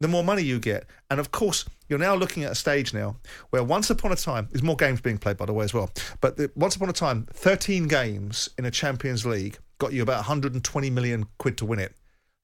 the 0.00 0.08
more 0.08 0.24
money 0.24 0.42
you 0.42 0.58
get. 0.58 0.86
And 1.08 1.20
of 1.20 1.30
course, 1.30 1.64
you're 1.88 2.00
now 2.00 2.16
looking 2.16 2.42
at 2.42 2.50
a 2.50 2.56
stage 2.56 2.92
now 2.92 3.14
where 3.50 3.62
once 3.62 3.90
upon 3.90 4.10
a 4.10 4.16
time, 4.16 4.48
there's 4.50 4.64
more 4.64 4.74
games 4.74 5.00
being 5.00 5.18
played, 5.18 5.36
by 5.36 5.46
the 5.46 5.52
way, 5.52 5.64
as 5.64 5.72
well. 5.72 5.88
But 6.20 6.36
the, 6.36 6.50
once 6.56 6.74
upon 6.74 6.88
a 6.88 6.92
time, 6.92 7.28
13 7.32 7.86
games 7.86 8.48
in 8.58 8.64
a 8.64 8.72
Champions 8.72 9.24
League 9.24 9.58
got 9.78 9.92
you 9.92 10.02
about 10.02 10.16
120 10.16 10.90
million 10.90 11.26
quid 11.38 11.56
to 11.58 11.64
win 11.66 11.78
it. 11.78 11.94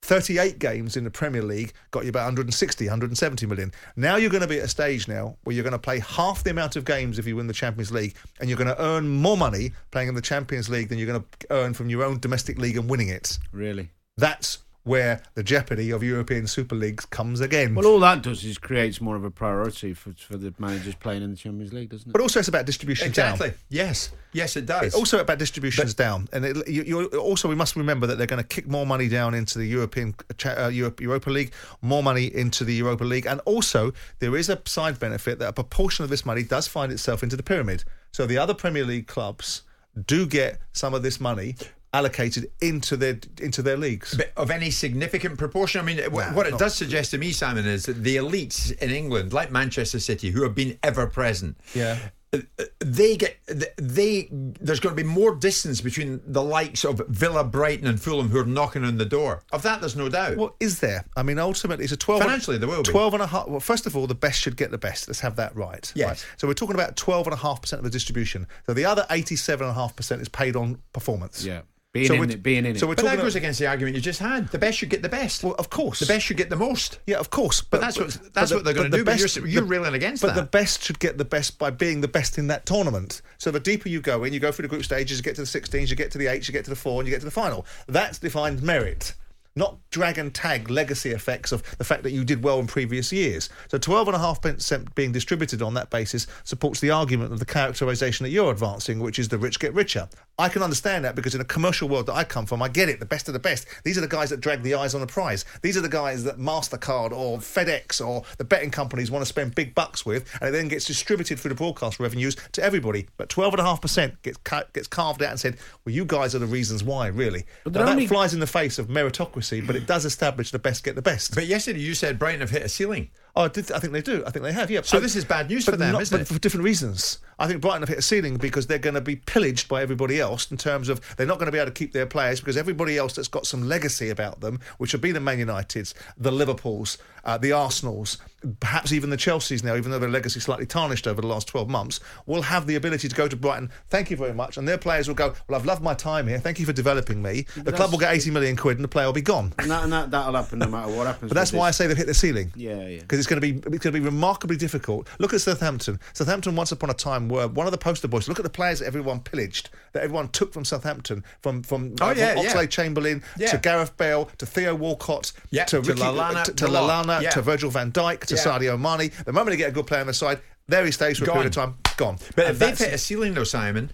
38 0.03 0.59
games 0.59 0.97
in 0.97 1.05
the 1.05 1.11
Premier 1.11 1.43
League 1.43 1.73
got 1.91 2.05
you 2.05 2.11
about 2.11 2.25
160, 2.25 2.85
170 2.85 3.47
million. 3.47 3.73
Now 3.97 4.17
you're 4.17 4.31
going 4.31 4.43
to 4.43 4.49
be 4.49 4.59
at 4.59 4.65
a 4.65 4.69
stage 4.69 5.09
now 5.09 5.37
where 5.45 5.55
you're 5.55 5.65
going 5.65 5.73
to 5.73 5.79
play 5.79 5.99
half 5.99 6.45
the 6.45 6.51
amount 6.51 6.77
of 6.77 6.85
games 6.85 7.19
if 7.19 7.27
you 7.27 7.37
win 7.37 7.47
the 7.47 7.53
Champions 7.53 7.91
League, 7.91 8.17
and 8.41 8.49
you're 8.49 8.59
going 8.59 8.75
to 8.75 8.83
earn 8.83 9.09
more 9.09 9.37
money 9.37 9.73
playing 9.91 10.09
in 10.09 10.15
the 10.15 10.23
Champions 10.23 10.69
League 10.69 10.89
than 10.89 10.99
you're 10.99 11.07
going 11.07 11.23
to 11.23 11.47
earn 11.51 11.75
from 11.75 11.91
your 11.91 12.05
own 12.05 12.19
domestic 12.21 12.59
league 12.59 12.77
and 12.77 12.89
winning 12.89 13.09
it. 13.09 13.39
Really? 13.53 13.91
That's 14.17 14.59
where 14.89 15.21
the 15.35 15.43
jeopardy 15.43 15.91
of 15.91 16.03
European 16.03 16.47
Super 16.47 16.75
Leagues 16.75 17.05
comes 17.05 17.41
again. 17.41 17.75
Well, 17.75 17.87
all 17.87 18.01
that 18.01 18.23
does 18.23 18.43
is 18.43 18.57
creates 18.57 19.01
more 19.01 19.17
of 19.17 19.23
a 19.23 19.31
priority 19.31 19.93
for, 19.93 20.13
for 20.13 20.39
the 20.39 20.55
managers 20.59 20.95
playing 20.95 21.23
in 21.23 21.31
the 21.31 21.37
Champions 21.37 21.75
League, 21.75 21.91
doesn't 21.91 22.09
it? 22.09 22.13
But 22.13 22.23
also, 22.23 22.39
it's 22.39 22.49
about 22.49 22.65
distribution 22.65 23.09
Exactly. 23.09 23.51
down. 23.51 23.59
Yes. 23.69 24.11
Yes, 24.33 24.57
it 24.57 24.65
does. 24.67 24.85
It's 24.85 24.95
also 24.95 25.21
about 25.21 25.39
distributions 25.39 25.95
down, 25.95 26.29
and 26.33 26.45
it, 26.45 26.69
you, 26.69 26.83
you 26.83 27.07
also 27.19 27.49
we 27.49 27.55
must 27.55 27.77
remember 27.77 28.07
that 28.07 28.19
they're 28.19 28.27
going 28.27 28.43
to 28.43 28.49
kick 28.49 28.67
more 28.67 28.87
money 28.87 29.09
down 29.09 29.35
into 29.35 29.59
the 29.59 29.67
European 29.67 30.15
uh, 30.45 30.69
Europe, 30.69 31.01
Europa 31.01 31.31
League, 31.31 31.53
more 31.83 32.03
money 32.03 32.27
into 32.35 32.65
the 32.65 32.75
Europa 32.75 33.05
League, 33.05 33.27
and 33.27 33.41
also 33.47 33.93
there 34.19 34.37
is 34.37 34.49
a 34.49 34.61
side 34.65 34.99
benefit 34.99 35.39
that 35.39 35.49
a 35.49 35.53
proportion 35.53 36.03
of 36.05 36.11
this 36.11 36.27
money 36.27 36.43
does 36.43 36.67
find 36.67 36.93
itself 36.93 37.23
into 37.23 37.37
the 37.37 37.43
pyramid. 37.43 37.85
So 38.13 38.27
the 38.27 38.39
other 38.39 38.55
Premier 38.55 38.85
League 38.85 39.07
clubs 39.07 39.63
do 40.07 40.27
get 40.27 40.61
some 40.73 40.95
of 40.95 41.03
this 41.03 41.21
money 41.21 41.57
allocated 41.93 42.51
into 42.61 42.97
their 42.97 43.19
into 43.41 43.63
their 43.63 43.77
leagues. 43.77 44.15
But 44.17 44.33
of 44.37 44.51
any 44.51 44.71
significant 44.71 45.39
proportion, 45.39 45.81
I 45.81 45.85
mean, 45.85 45.99
wh- 46.11 46.35
what 46.37 46.47
it 46.47 46.51
not- 46.53 46.61
does 46.61 46.75
suggest 46.75 47.11
to 47.13 47.19
me, 47.19 47.33
Simon, 47.33 47.67
is 47.67 47.87
that 47.87 48.03
the 48.05 48.17
elites 48.17 48.77
in 48.79 48.91
England, 48.91 49.33
like 49.33 49.51
Manchester 49.51 49.99
City, 50.01 50.31
who 50.31 50.43
have 50.43 50.55
been 50.55 50.79
ever 50.83 51.07
present, 51.07 51.57
Yeah. 51.75 51.99
uh, 52.33 52.39
uh, 52.59 52.65
they 52.81 53.17
get 53.17 53.39
they. 53.79 54.29
There's 54.31 54.81
going 54.81 54.95
to 54.95 55.03
be 55.03 55.09
more 55.09 55.35
distance 55.35 55.81
between 55.81 56.21
the 56.27 56.43
likes 56.43 56.85
of 56.85 57.01
Villa, 57.09 57.43
Brighton, 57.43 57.87
and 57.87 57.99
Fulham 58.01 58.29
who 58.29 58.39
are 58.39 58.45
knocking 58.45 58.85
on 58.85 58.99
the 58.99 59.07
door. 59.07 59.43
Of 59.51 59.63
that, 59.63 59.81
there's 59.81 59.97
no 59.97 60.11
doubt. 60.11 60.37
Well, 60.37 60.55
is 60.61 60.81
there? 60.81 61.07
I 61.17 61.23
mean, 61.23 61.39
ultimately, 61.39 61.85
it's 61.85 61.93
a 61.95 61.97
12. 61.97 62.21
Financially, 62.23 62.59
there 62.59 62.69
will 62.69 62.83
be. 62.83 62.91
12 62.91 63.15
and 63.15 63.23
a 63.23 63.27
half. 63.27 63.49
Well, 63.49 63.61
first 63.61 63.87
of 63.87 63.97
all, 63.97 64.07
the 64.07 64.15
best 64.15 64.41
should 64.43 64.59
get 64.59 64.71
the 64.71 64.77
best. 64.79 65.09
Let's 65.09 65.21
have 65.21 65.37
that 65.37 65.57
right. 65.57 65.91
Yes. 65.95 66.09
Right. 66.09 66.27
So 66.37 66.47
we're 66.47 66.53
talking 66.53 66.75
about 66.75 66.97
12.5% 66.97 67.73
of 67.73 67.83
the 67.83 67.89
distribution. 67.91 68.47
So 68.67 68.75
the 68.75 68.85
other 68.85 69.07
87.5% 69.09 70.21
is 70.21 70.29
paid 70.29 70.55
on 70.55 70.83
performance. 70.93 71.43
Yeah. 71.45 71.63
Being 71.99 72.09
So 72.09 72.15
in 72.15 72.21
we're- 72.21 72.33
it, 72.35 72.43
being 72.43 72.65
in 72.67 72.77
so 72.79 72.87
it. 72.87 72.89
we're 72.89 72.95
but 72.97 73.05
that 73.05 73.11
talking 73.13 73.25
goes 73.25 73.35
against 73.37 73.59
the 73.59 73.67
argument 73.67 73.97
you 73.97 74.03
just 74.03 74.21
had. 74.21 74.49
The 74.51 74.59
best 74.59 74.79
should 74.79 74.89
get 74.91 75.03
the 75.03 75.09
best. 75.09 75.43
Well, 75.45 75.55
of 75.59 75.71
course. 75.71 76.01
The 76.01 76.07
best 76.07 76.27
should 76.27 76.37
get 76.37 76.51
the 76.51 76.57
most. 76.57 76.99
Yeah, 77.07 77.19
of 77.19 77.31
course. 77.31 77.61
But 77.61 77.81
that's 77.81 77.99
what- 77.99 78.33
that's 78.35 78.53
what 78.53 78.65
they're 78.65 78.75
gonna 78.75 78.89
the 78.89 78.99
do, 78.99 79.05
but 79.05 79.19
you're- 79.37 79.51
you're 79.51 79.65
railing 79.65 79.95
against 79.95 80.23
But 80.23 80.35
that. 80.35 80.41
the 80.41 80.47
best 80.47 80.83
should 80.85 80.99
get 80.99 81.19
the 81.19 81.25
best 81.25 81.59
by 81.59 81.71
being 81.71 82.01
the 82.01 82.09
best 82.09 82.39
in 82.39 82.47
that 82.49 82.67
tournament. 82.67 83.21
So 83.39 83.51
the 83.51 83.61
deeper 83.61 83.89
you 83.89 84.01
go 84.01 84.25
in, 84.25 84.33
you 84.33 84.41
go 84.41 84.53
through 84.53 84.65
the 84.65 84.69
group 84.69 84.85
stages, 84.85 85.19
you 85.19 85.23
get 85.23 85.35
to 85.37 85.43
the 85.43 85.47
16s, 85.47 85.91
you 85.91 85.97
get 85.97 86.11
to 86.13 86.19
the 86.19 86.27
8s, 86.27 86.49
you 86.49 86.53
get 86.53 86.65
to 86.65 86.71
the 86.71 86.77
4, 86.77 87.01
and 87.01 87.09
you 87.09 87.15
get 87.15 87.21
to 87.21 87.25
the 87.27 87.31
final. 87.31 87.67
That's 87.87 88.19
defined 88.19 88.63
merit. 88.63 89.15
Not 89.59 89.77
drag 89.91 90.19
and 90.19 90.33
tag 90.33 90.71
legacy 90.71 91.11
effects 91.11 91.51
of 91.51 91.65
the 91.79 91.85
fact 91.85 92.05
that 92.05 92.13
you 92.13 92.25
did 92.25 92.45
well 92.45 92.61
in 92.61 92.69
previous 92.69 93.11
years. 93.13 93.49
So 93.67 93.77
12.5% 93.77 94.95
being 94.95 95.11
distributed 95.11 95.63
on 95.63 95.75
that 95.75 95.91
basis 95.91 96.29
supports 96.45 96.79
the 96.79 96.91
argument 96.91 97.33
of 97.33 97.41
the 97.41 97.45
characterisation 97.45 98.23
that 98.23 98.31
you're 98.31 98.53
advancing, 98.53 99.01
which 99.01 99.19
is 99.19 99.29
the 99.29 99.37
rich 99.39 99.59
get 99.59 99.75
richer. 99.75 100.09
I 100.39 100.49
can 100.49 100.63
understand 100.63 101.05
that 101.05 101.17
because 101.17 101.35
in 101.35 101.41
a 101.41 101.45
commercial 101.45 101.89
world 101.89 102.07
that 102.07 102.15
I 102.15 102.23
come 102.23 102.47
from, 102.47 102.63
I 102.63 102.69
get 102.69 102.89
it. 102.89 103.01
The 103.01 103.07
best 103.07 103.27
of 103.27 103.35
the 103.35 103.41
best. 103.41 103.67
These 103.83 103.99
are 103.99 104.01
the 104.01 104.07
guys 104.07 104.31
that 104.31 104.41
drag 104.41 104.63
the 104.63 104.75
eyes 104.77 104.95
on 104.95 105.01
the 105.01 105.07
prize. 105.09 105.45
These 105.63 105.77
are 105.77 105.81
the 105.81 105.89
guys 105.89 106.23
that 106.23 106.39
MasterCard 106.39 107.11
or 107.11 107.39
FedEx 107.39 108.07
or 108.07 108.23
the 108.39 108.45
betting 108.45 108.71
companies 108.71 109.11
want 109.11 109.23
to 109.23 109.27
spend 109.27 109.57
big 109.57 109.75
bucks 109.75 110.07
with, 110.07 110.31
and 110.41 110.51
it 110.51 110.53
then 110.53 110.69
gets 110.69 110.85
distributed 110.85 111.41
through 111.41 111.49
the 111.49 111.55
broadcast 111.57 111.99
revenues 111.99 112.37
to 112.53 112.63
everybody. 112.63 113.09
But 113.17 113.29
12.5% 113.31 114.23
gets, 114.23 114.37
ca- 114.45 114.65
gets 114.73 114.87
carved 114.87 115.21
out 115.25 115.31
and 115.31 115.41
said, 115.41 115.57
well, 115.85 115.93
you 115.93 116.05
guys 116.05 116.37
are 116.37 116.39
the 116.39 116.47
reasons 116.47 116.85
why, 116.85 117.09
really. 117.09 117.45
But 117.65 117.73
that 117.73 117.89
only- 117.89 118.07
flies 118.07 118.33
in 118.33 118.39
the 118.39 118.47
face 118.47 118.79
of 118.79 118.87
meritocracy, 118.87 119.48
but 119.51 119.77
it 119.77 119.87
does 119.87 120.05
establish 120.05 120.51
the 120.51 120.59
best 120.59 120.85
get 120.85 120.95
the 120.95 121.03
best. 121.03 121.35
But 121.35 121.47
yesterday 121.47 121.81
you 121.81 121.95
said 121.95 122.19
Brighton 122.19 122.41
have 122.41 122.51
hit 122.51 122.63
a 122.63 122.69
ceiling. 122.69 123.11
Oh, 123.37 123.45
I, 123.45 123.49
did, 123.49 123.71
I 123.73 123.79
think 123.79 123.93
they 123.93 124.03
do. 124.03 124.25
I 124.27 124.31
think 124.31 124.43
they 124.45 124.53
have. 124.53 124.71
Yeah. 124.71 124.83
So 124.83 124.99
I- 124.99 125.01
this 125.01 125.15
is 125.17 125.25
bad 125.25 125.49
news 125.49 125.65
for 125.65 125.77
them, 125.77 125.93
not- 125.93 126.03
isn't 126.03 126.17
but 126.17 126.23
it? 126.23 126.33
For 126.33 126.39
different 126.41 126.65
reasons. 126.65 127.19
I 127.41 127.47
think 127.47 127.61
Brighton 127.61 127.83
have 127.83 127.89
hit 127.89 127.99
a 127.99 128.03
ceiling 128.03 128.37
because 128.37 128.67
they're 128.67 128.79
going 128.79 128.95
to 128.97 129.01
be 129.01 129.15
pillaged 129.15 129.69
by 129.69 129.81
everybody 129.81 130.21
else 130.21 130.51
in 130.51 130.57
terms 130.57 130.89
of 130.89 131.01
they're 131.17 131.27
not 131.27 131.39
going 131.39 131.47
to 131.47 131.53
be 131.53 131.59
able 131.59 131.67
to 131.71 131.73
keep 131.73 131.93
their 131.93 132.07
players 132.07 132.41
because 132.41 132.57
everybody 132.57 132.99
else 132.99 133.15
that's 133.15 133.29
got 133.29 133.47
some 133.47 133.69
legacy 133.69 134.11
about 134.11 134.41
them, 134.41 134.59
which 134.79 134.93
will 134.93 134.99
be 135.01 135.13
the 135.13 135.21
Man 135.21 135.39
Uniteds, 135.39 135.95
the 136.17 136.33
Liverpools, 136.33 136.99
uh, 137.25 137.39
the 137.39 137.53
Arsenals, 137.53 138.19
perhaps 138.59 138.93
even 138.93 139.11
the 139.11 139.17
Chelseas 139.17 139.63
now, 139.63 139.77
even 139.77 139.93
though 139.93 140.01
their 140.01 140.09
legacy 140.09 140.41
slightly 140.41 140.67
tarnished 140.67 141.07
over 141.07 141.21
the 141.21 141.29
last 141.29 141.47
12 141.47 141.69
months, 141.69 142.01
will 142.27 142.43
have 142.43 142.67
the 142.67 142.75
ability 142.75 143.09
to 143.09 143.15
go 143.15 143.29
to 143.29 143.37
Brighton. 143.37 143.71
Thank 143.89 144.11
you 144.11 144.17
very 144.17 144.35
much, 144.35 144.57
and 144.57 144.67
their 144.67 144.79
players 144.79 145.07
will 145.07 145.15
go. 145.15 145.35
Well, 145.47 145.61
I've 145.61 145.67
loved 145.67 145.83
my 145.83 145.95
time 145.95 146.27
here. 146.27 146.39
Thank 146.41 146.59
you 146.59 146.67
for 146.67 146.73
developing 146.73 147.23
me. 147.23 147.47
The 147.57 147.73
club 147.73 147.93
will 147.93 147.99
get 147.99 148.13
80 148.15 148.31
million 148.33 148.57
quid, 148.57 148.79
and 148.79 148.85
the 148.85 148.89
player 148.89 149.07
will 149.07 149.13
be 149.13 149.21
gone. 149.23 149.53
And, 149.59 149.71
that, 149.71 149.85
and 149.85 149.93
that, 149.93 150.11
that'll 150.11 150.35
happen 150.35 150.59
no 150.59 150.67
matter 150.69 150.91
what 150.93 151.07
happens. 151.07 151.29
But 151.31 151.35
that's 151.37 151.53
with 151.53 151.61
why 151.61 151.69
I 151.69 151.71
say 151.71 151.87
they've 151.87 151.97
hit 151.97 152.07
the 152.07 152.15
ceiling. 152.15 152.53
Yeah, 152.57 152.87
yeah. 152.89 153.01
Because 153.19 153.27
it's 153.27 153.41
going 153.41 153.55
to 153.65 153.71
be 153.71 153.77
it's 153.77 153.85
going 153.85 153.93
to 153.95 154.01
be 154.01 154.05
remarkably 154.05 154.57
difficult. 154.57 155.09
Look 155.19 155.35
at 155.35 155.41
Southampton. 155.41 155.99
Southampton 156.13 156.55
once 156.55 156.71
upon 156.73 156.91
a 156.91 156.95
time 156.95 157.29
were 157.29 157.49
one 157.49 157.67
of 157.67 157.73
the 157.73 157.79
poster 157.79 158.07
boys. 158.09 158.29
Look 158.29 158.39
at 158.39 158.43
the 158.45 158.51
players 158.51 158.79
that 158.79 158.87
everyone 158.87 159.21
pillaged, 159.21 159.71
that 159.93 160.03
everyone 160.05 160.29
took 160.29 160.53
from 160.53 160.65
Southampton, 160.65 161.25
from 161.43 161.63
from, 161.63 161.95
Oh, 162.01 162.11
uh, 162.11 162.15
yeah, 162.17 162.35
from 162.35 162.45
yeah. 162.45 162.53
Oxlade 162.55 162.71
Chamberlain 162.71 163.23
Yeah. 163.37 163.51
to 163.51 163.59
Gareth 163.59 163.97
Bale 163.97 164.27
to 164.39 164.47
Theo 164.47 164.75
Walcott 164.75 165.33
Yeah, 165.51 165.65
to, 165.65 165.83
to 165.83 165.89
Ricky, 165.89 166.01
Lallana, 166.03 166.45
to, 166.45 166.53
to. 166.53 166.67
Lallana 166.67 167.23
Yeah. 167.23 167.31
to 167.31 167.43
Virgil 167.43 167.71
van 167.71 167.91
Dijk 167.91 168.21
to 168.27 168.35
Yeah. 168.37 168.41
Sadio 168.41 168.79
Mane. 168.79 169.11
The 169.25 169.33
moment 169.33 169.51
they 169.51 169.57
get 169.57 169.71
a 169.71 169.73
good 169.73 169.87
player 169.87 170.01
on 170.03 170.07
the 170.07 170.15
side, 170.15 170.41
there 170.69 170.85
he 170.85 170.93
stays 170.93 171.19
for 171.19 171.25
a 171.25 171.29
period 171.29 171.47
of 171.47 171.53
time. 171.53 171.75
Gone. 171.97 172.19
But 172.37 172.47
And 172.47 172.53
if 172.53 172.59
they've 172.61 172.79
hit 172.79 172.93
a 172.95 172.99
ceiling, 172.99 173.35
though, 173.35 173.45
Simon, 173.45 173.91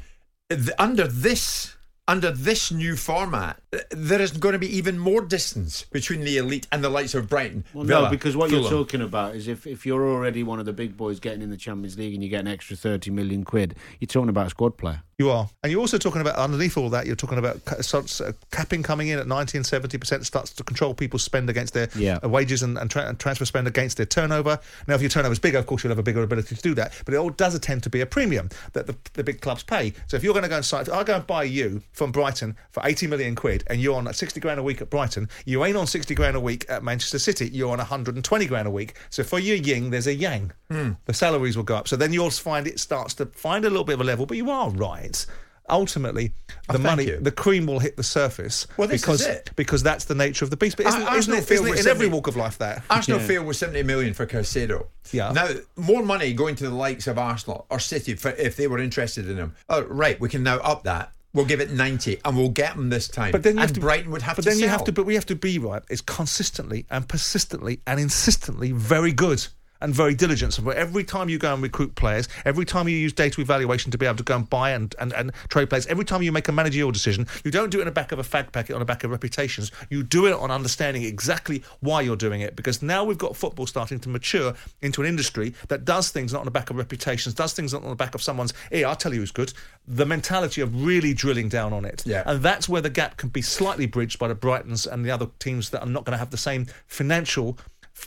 under 0.79 1.07
this 1.07 1.71
under 2.07 2.31
this 2.31 2.71
new 2.71 2.97
format, 2.97 3.59
there 3.91 4.21
is 4.21 4.31
going 4.33 4.53
to 4.55 4.59
be 4.59 4.77
even 4.77 4.99
more 4.99 5.21
distance 5.21 5.83
between 5.93 6.21
the 6.21 6.37
elite 6.39 6.67
and 6.73 6.83
the 6.85 6.89
likes 6.89 7.15
of 7.15 7.29
Brighton. 7.29 7.65
Well, 7.73 7.85
Villa, 7.85 8.05
no, 8.05 8.11
because 8.11 8.37
what 8.37 8.51
you're 8.51 8.69
talking 8.69 9.01
about 9.01 9.35
is 9.35 9.49
if, 9.49 9.67
if 9.67 9.85
you're 9.87 10.07
already 10.09 10.43
one 10.43 10.59
of 10.61 10.67
the 10.67 10.73
big 10.73 10.97
boys 10.97 11.21
getting 11.21 11.43
in 11.43 11.51
the 11.51 11.57
Champions 11.57 11.99
League 11.99 12.15
and 12.15 12.23
you 12.23 12.29
get 12.29 12.41
an 12.41 12.49
extra 12.49 12.77
30 12.77 13.11
million 13.11 13.45
quid, 13.45 13.77
you're 14.01 14.07
talking 14.07 14.29
about 14.29 14.47
a 14.47 14.51
squad 14.51 14.77
player. 14.77 15.03
You 15.17 15.31
are. 15.31 15.49
And 15.63 15.71
you're 15.71 15.81
also 15.81 15.97
talking 15.97 16.21
about, 16.21 16.35
underneath 16.35 16.77
all 16.77 16.91
that, 16.91 17.07
you're 17.07 17.15
talking 17.15 17.39
about 17.39 17.61
starts, 17.85 18.21
uh, 18.21 18.33
capping 18.51 18.83
coming 18.83 19.07
in 19.09 19.19
at 19.21 19.29
90 19.29 19.59
and 19.59 19.65
70% 19.65 20.25
starts 20.25 20.53
to 20.55 20.65
control 20.65 20.93
people's 20.93 21.23
spend 21.23 21.49
against 21.49 21.73
their 21.73 21.89
Yeah. 21.95 22.19
uh, 22.25 22.29
wages 22.29 22.65
and, 22.65 22.77
and, 22.77 22.91
tra- 22.91 23.07
and 23.09 23.17
transfer 23.19 23.45
spend 23.45 23.69
against 23.69 23.97
their 23.97 24.07
turnover. 24.07 24.59
Now, 24.89 24.95
if 24.97 25.03
your 25.03 25.11
turnover 25.11 25.33
is 25.33 25.39
bigger, 25.39 25.59
of 25.59 25.67
course, 25.67 25.85
you'll 25.85 25.93
have 25.93 26.01
a 26.01 26.03
bigger 26.03 26.23
ability 26.25 26.57
to 26.57 26.61
do 26.63 26.75
that. 26.75 26.93
But 27.05 27.15
it 27.15 27.19
all 27.19 27.31
does 27.31 27.57
tend 27.61 27.85
to 27.85 27.91
be 27.91 28.01
a 28.01 28.07
premium 28.07 28.49
that 28.73 28.89
the, 28.89 28.97
the 29.13 29.23
big 29.23 29.41
clubs 29.41 29.63
pay. 29.63 29.93
So 30.09 30.17
if 30.17 30.25
you're 30.25 30.33
going 30.35 30.43
to 30.43 30.49
go 30.49 30.57
and 30.57 30.65
sign, 30.65 30.83
if 30.83 30.93
I 30.93 31.05
go 31.05 31.15
and 31.15 31.27
buy 31.29 31.45
you 31.45 31.83
from 31.93 32.11
Brighton 32.11 32.57
for 32.73 32.83
80 32.85 33.07
million 33.07 33.37
quid 33.37 33.63
and 33.69 33.81
you're 33.81 33.97
on 33.97 34.13
60 34.13 34.41
grand 34.41 34.61
a 34.61 34.63
week 34.63 34.81
at 34.81 34.91
Brighton, 34.91 35.29
you 35.45 35.65
ain't 35.65 35.77
on 35.77 35.87
60 35.87 36.15
grand 36.15 36.37
a 36.37 36.41
week 36.41 36.65
at 36.69 36.83
Manchester 36.83 37.19
City. 37.19 37.49
You're 37.53 37.71
on 37.73 37.79
120 37.79 38.47
grand 38.47 38.67
a 38.69 38.71
week. 38.71 38.95
So 39.11 39.23
for 39.23 39.39
your 39.39 39.57
yin, 39.57 39.91
there's 39.91 40.07
a 40.07 40.15
yang. 40.15 40.53
Hmm. 40.71 40.93
The 41.07 41.15
salaries 41.15 41.57
will 41.57 41.65
go 41.65 41.77
up. 41.77 41.89
So 41.89 41.97
then 41.97 42.13
you'll 42.13 42.31
find 42.31 42.67
it 42.67 42.81
starts 42.81 43.15
to 43.15 43.27
find 43.27 43.65
a 43.65 43.71
little 43.71 43.85
bit 43.85 43.95
of 43.95 44.01
a 44.01 44.05
level. 44.05 44.27
But 44.27 44.37
you 44.37 44.51
are 44.51 44.71
right. 44.71 45.25
Ultimately, 45.71 46.35
oh, 46.69 46.75
the 46.75 46.79
Oh, 46.79 46.83
money, 46.83 47.05
you. 47.07 47.19
the 47.19 47.31
cream 47.31 47.65
will 47.67 47.79
hit 47.79 47.97
the 47.97 48.03
surface 48.03 48.67
Well, 48.77 48.87
this 48.87 48.97
is 48.97 49.03
because 49.03 49.27
it. 49.27 49.51
because 49.57 49.83
that's 49.83 50.05
the 50.05 50.15
nature 50.15 50.45
of 50.45 50.51
the 50.51 50.59
beast. 50.59 50.77
But 50.77 50.85
isn't, 50.87 51.03
Ar- 51.03 51.17
isn't 51.17 51.33
it, 51.33 51.51
isn't 51.51 51.67
it 51.67 51.81
in 51.81 51.89
every 51.89 52.07
walk 52.07 52.27
of 52.27 52.37
life 52.37 52.59
that? 52.59 52.83
Arsenal 52.91 53.19
Yeah. 53.21 53.27
failed 53.27 53.47
with 53.47 53.57
70 53.57 53.83
million 53.83 54.13
for 54.13 54.27
Caicedo. 54.27 54.89
Yeah. 55.11 55.33
Now, 55.33 55.49
more 55.77 56.03
money 56.03 56.35
going 56.35 56.55
to 56.57 56.65
the 56.65 56.75
likes 56.75 57.07
of 57.07 57.17
Arsenal 57.19 57.65
or 57.71 57.79
City 57.81 58.15
for, 58.15 58.33
if 58.33 58.57
they 58.57 58.67
were 58.67 58.79
interested 58.79 59.27
in 59.27 59.39
him. 59.39 59.55
Oh, 59.71 59.81
right, 59.85 60.21
we 60.21 60.29
can 60.29 60.43
now 60.43 60.57
up 60.59 60.83
that. 60.85 61.13
We'll 61.35 61.45
give 61.45 61.61
it 61.61 61.73
90 61.73 62.21
and 62.25 62.37
we'll 62.37 62.49
get 62.49 62.77
them 62.77 62.89
this 62.91 63.09
time. 63.09 63.33
But 63.33 63.43
then 63.43 63.53
and 63.53 63.61
have 63.61 63.73
to, 63.73 63.81
Brighton 63.81 64.13
would 64.13 64.23
have 64.23 64.37
but 64.37 64.43
to 64.43 64.51
then 64.51 64.61
you 64.61 64.69
have 64.69 64.85
to. 64.85 64.93
But 64.93 65.05
we 65.05 65.15
have 65.15 65.27
to 65.27 65.35
be 65.35 65.59
right. 65.59 65.83
It's 65.91 66.01
consistently 66.01 66.87
and 66.91 67.09
persistently 67.09 67.81
and 67.87 67.99
insistently 67.99 68.71
very 68.71 69.13
good. 69.13 69.45
And 69.85 69.95
very 69.95 70.15
diligent. 70.15 70.55
So 70.55 70.71
every 70.71 71.05
time 71.05 71.29
you 71.29 71.39
go 71.39 71.53
and 71.53 71.63
recruit 71.63 71.95
players, 71.95 72.27
every 72.47 72.65
time 72.65 72.89
you 72.89 72.97
use 72.97 73.13
data 73.13 73.43
evaluation 73.43 73.91
to 73.93 73.99
be 73.99 74.07
able 74.07 74.17
to 74.17 74.23
go 74.23 74.35
and 74.35 74.49
buy 74.49 74.71
and, 74.71 74.95
and, 74.99 75.13
and 75.13 75.31
trade 75.49 75.69
players, 75.69 75.87
every 75.89 76.07
time 76.07 76.23
you 76.23 76.33
make 76.33 76.49
a 76.49 76.53
managerial 76.53 76.91
decision, 76.91 77.27
you 77.45 77.51
don't 77.51 77.69
do 77.69 77.79
it 77.79 77.83
in 77.83 77.85
the 77.85 77.93
back 77.93 78.11
of 78.11 78.19
a 78.19 78.23
fag 78.23 78.51
packet 78.51 78.73
on 78.73 78.79
the 78.79 78.87
back 78.87 79.05
of 79.05 79.11
reputations. 79.11 79.71
You 79.91 80.03
do 80.03 80.27
it 80.27 80.33
on 80.33 80.51
understanding 80.51 81.03
exactly 81.03 81.63
why 81.81 82.01
you're 82.01 82.17
doing 82.17 82.41
it. 82.41 82.57
Because 82.57 82.81
now 82.83 83.05
we've 83.05 83.19
got 83.19 83.37
football 83.37 83.67
starting 83.67 84.01
to 84.01 84.09
mature 84.09 84.55
into 84.81 85.03
an 85.03 85.07
industry 85.07 85.55
that 85.69 85.85
does 85.85 86.09
things 86.09 86.33
not 86.33 86.39
on 86.39 86.45
the 86.47 86.51
back 86.51 86.71
of 86.71 86.77
reputations, 86.77 87.35
does 87.35 87.53
things 87.53 87.75
not 87.75 87.83
on 87.83 87.91
the 87.91 87.95
back 87.95 88.15
of 88.15 88.23
someone's, 88.23 88.55
hey, 88.71 88.85
I'll 88.85 88.97
tell 88.97 89.13
you 89.13 89.21
who's 89.21 89.33
good. 89.33 89.53
The 89.87 90.07
mentality 90.07 90.63
of 90.63 90.83
really 90.83 91.13
drilling 91.13 91.51
down 91.51 91.75
on 91.75 91.85
it. 91.85 92.03
Yeah. 92.07 92.23
And 92.25 92.43
that's 92.43 92.71
where 92.71 92.81
the 92.81 92.89
gap 92.89 93.19
can 93.19 93.29
be 93.29 93.43
slightly 93.43 93.85
bridged 93.85 94.19
by 94.19 94.29
the 94.29 94.35
Brightons 94.35 94.91
and 94.91 95.05
the 95.05 95.11
other 95.11 95.27
teams 95.41 95.69
that 95.71 95.83
are 95.83 95.87
not 95.87 96.07
going 96.07 96.13
to 96.13 96.19
have 96.19 96.31
the 96.31 96.39
same 96.39 96.69
financial 96.87 97.59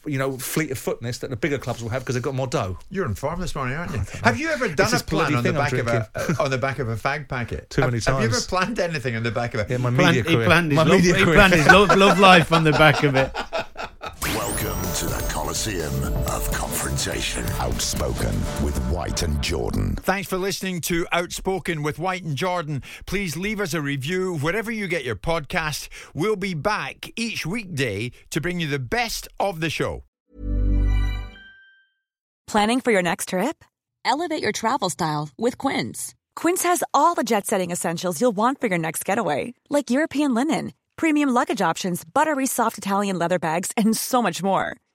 you 0.05 0.17
know, 0.17 0.37
fleet 0.37 0.71
of 0.71 0.77
footness 0.77 1.19
that 1.19 1.29
the 1.29 1.35
bigger 1.35 1.57
clubs 1.57 1.81
will 1.81 1.89
have 1.89 2.01
because 2.03 2.15
they've 2.15 2.23
got 2.23 2.35
more 2.35 2.47
dough. 2.47 2.77
You're 2.89 3.05
in 3.05 3.15
form 3.15 3.39
this 3.39 3.55
morning, 3.55 3.75
aren't 3.75 3.91
you? 3.93 4.01
Have 4.23 4.39
you 4.39 4.49
ever 4.49 4.67
done 4.67 4.91
This 4.91 5.01
a 5.01 5.05
plan 5.05 5.33
on 5.35 5.43
the 5.43 5.49
thing 5.53 5.57
I'm 5.57 5.63
back 5.63 5.73
of 5.73 5.87
a 5.87 6.09
uh, 6.15 6.43
on 6.43 6.51
the 6.51 6.57
back 6.57 6.79
of 6.79 6.89
a 6.89 6.95
fag 6.95 7.27
packet? 7.27 7.69
Too 7.69 7.81
have, 7.81 7.91
many 7.91 8.01
Have 8.03 8.19
you 8.21 8.27
ever 8.27 8.39
planned 8.47 8.79
anything 8.79 9.15
on 9.15 9.23
the 9.23 9.31
back 9.31 9.53
of 9.53 9.61
it? 9.61 9.69
Yeah, 9.69 9.77
my 9.77 9.89
Planned- 9.91 10.15
media 10.17 10.23
he 10.23 10.35
career. 10.35 10.45
planned 10.45 10.71
his, 10.71 10.75
my 10.75 10.83
love, 10.83 10.91
media 10.91 11.15
he 11.15 11.23
planned 11.23 11.53
his 11.53 11.67
love, 11.67 11.95
love 11.97 12.19
life 12.19 12.51
on 12.51 12.63
the 12.63 12.71
back 12.73 13.03
of 13.03 13.15
it. 13.15 13.31
Welcome 15.57 15.73
to 15.73 15.79
the 15.79 15.89
Coliseum 15.89 16.13
of 16.35 16.51
Confrontation. 16.51 17.45
Outspoken 17.59 18.35
with 18.63 18.77
White 18.89 19.23
and 19.23 19.41
Jordan. 19.41 19.95
Thanks 19.95 20.29
for 20.29 20.37
listening 20.37 20.81
to 20.81 21.07
Outspoken 21.11 21.83
with 21.83 21.99
White 21.99 22.23
and 22.23 22.35
Jordan. 22.35 22.83
Please 23.05 23.37
leave 23.37 23.59
us 23.59 23.73
a 23.73 23.81
review 23.81 24.37
wherever 24.37 24.71
you 24.71 24.87
get 24.87 25.03
your 25.03 25.15
podcast. 25.15 25.89
We'll 26.13 26.35
be 26.35 26.53
back 26.53 27.09
each 27.15 27.45
weekday 27.45 28.11
to 28.29 28.41
bring 28.41 28.59
you 28.59 28.67
the 28.67 28.79
best 28.79 29.27
of 29.39 29.59
the 29.59 29.69
show. 29.69 30.03
Planning 32.45 32.81
for 32.81 32.91
your 32.91 33.01
next 33.03 33.29
trip? 33.29 33.63
Elevate 34.05 34.41
your 34.41 34.53
travel 34.53 34.89
style 34.89 35.29
with 35.37 35.57
Quince. 35.57 36.13
Quince 36.35 36.63
has 36.63 36.83
all 36.93 37.15
the 37.15 37.23
jet 37.23 37.45
setting 37.45 37.71
essentials 37.71 38.21
you'll 38.21 38.31
want 38.31 38.61
for 38.61 38.67
your 38.67 38.77
next 38.77 39.03
getaway, 39.05 39.53
like 39.69 39.89
European 39.89 40.33
linen, 40.33 40.73
premium 40.97 41.29
luggage 41.29 41.61
options, 41.61 42.03
buttery 42.05 42.45
soft 42.45 42.77
Italian 42.77 43.17
leather 43.17 43.39
bags, 43.39 43.71
and 43.75 43.97
so 43.97 44.21
much 44.21 44.43
more. 44.43 44.77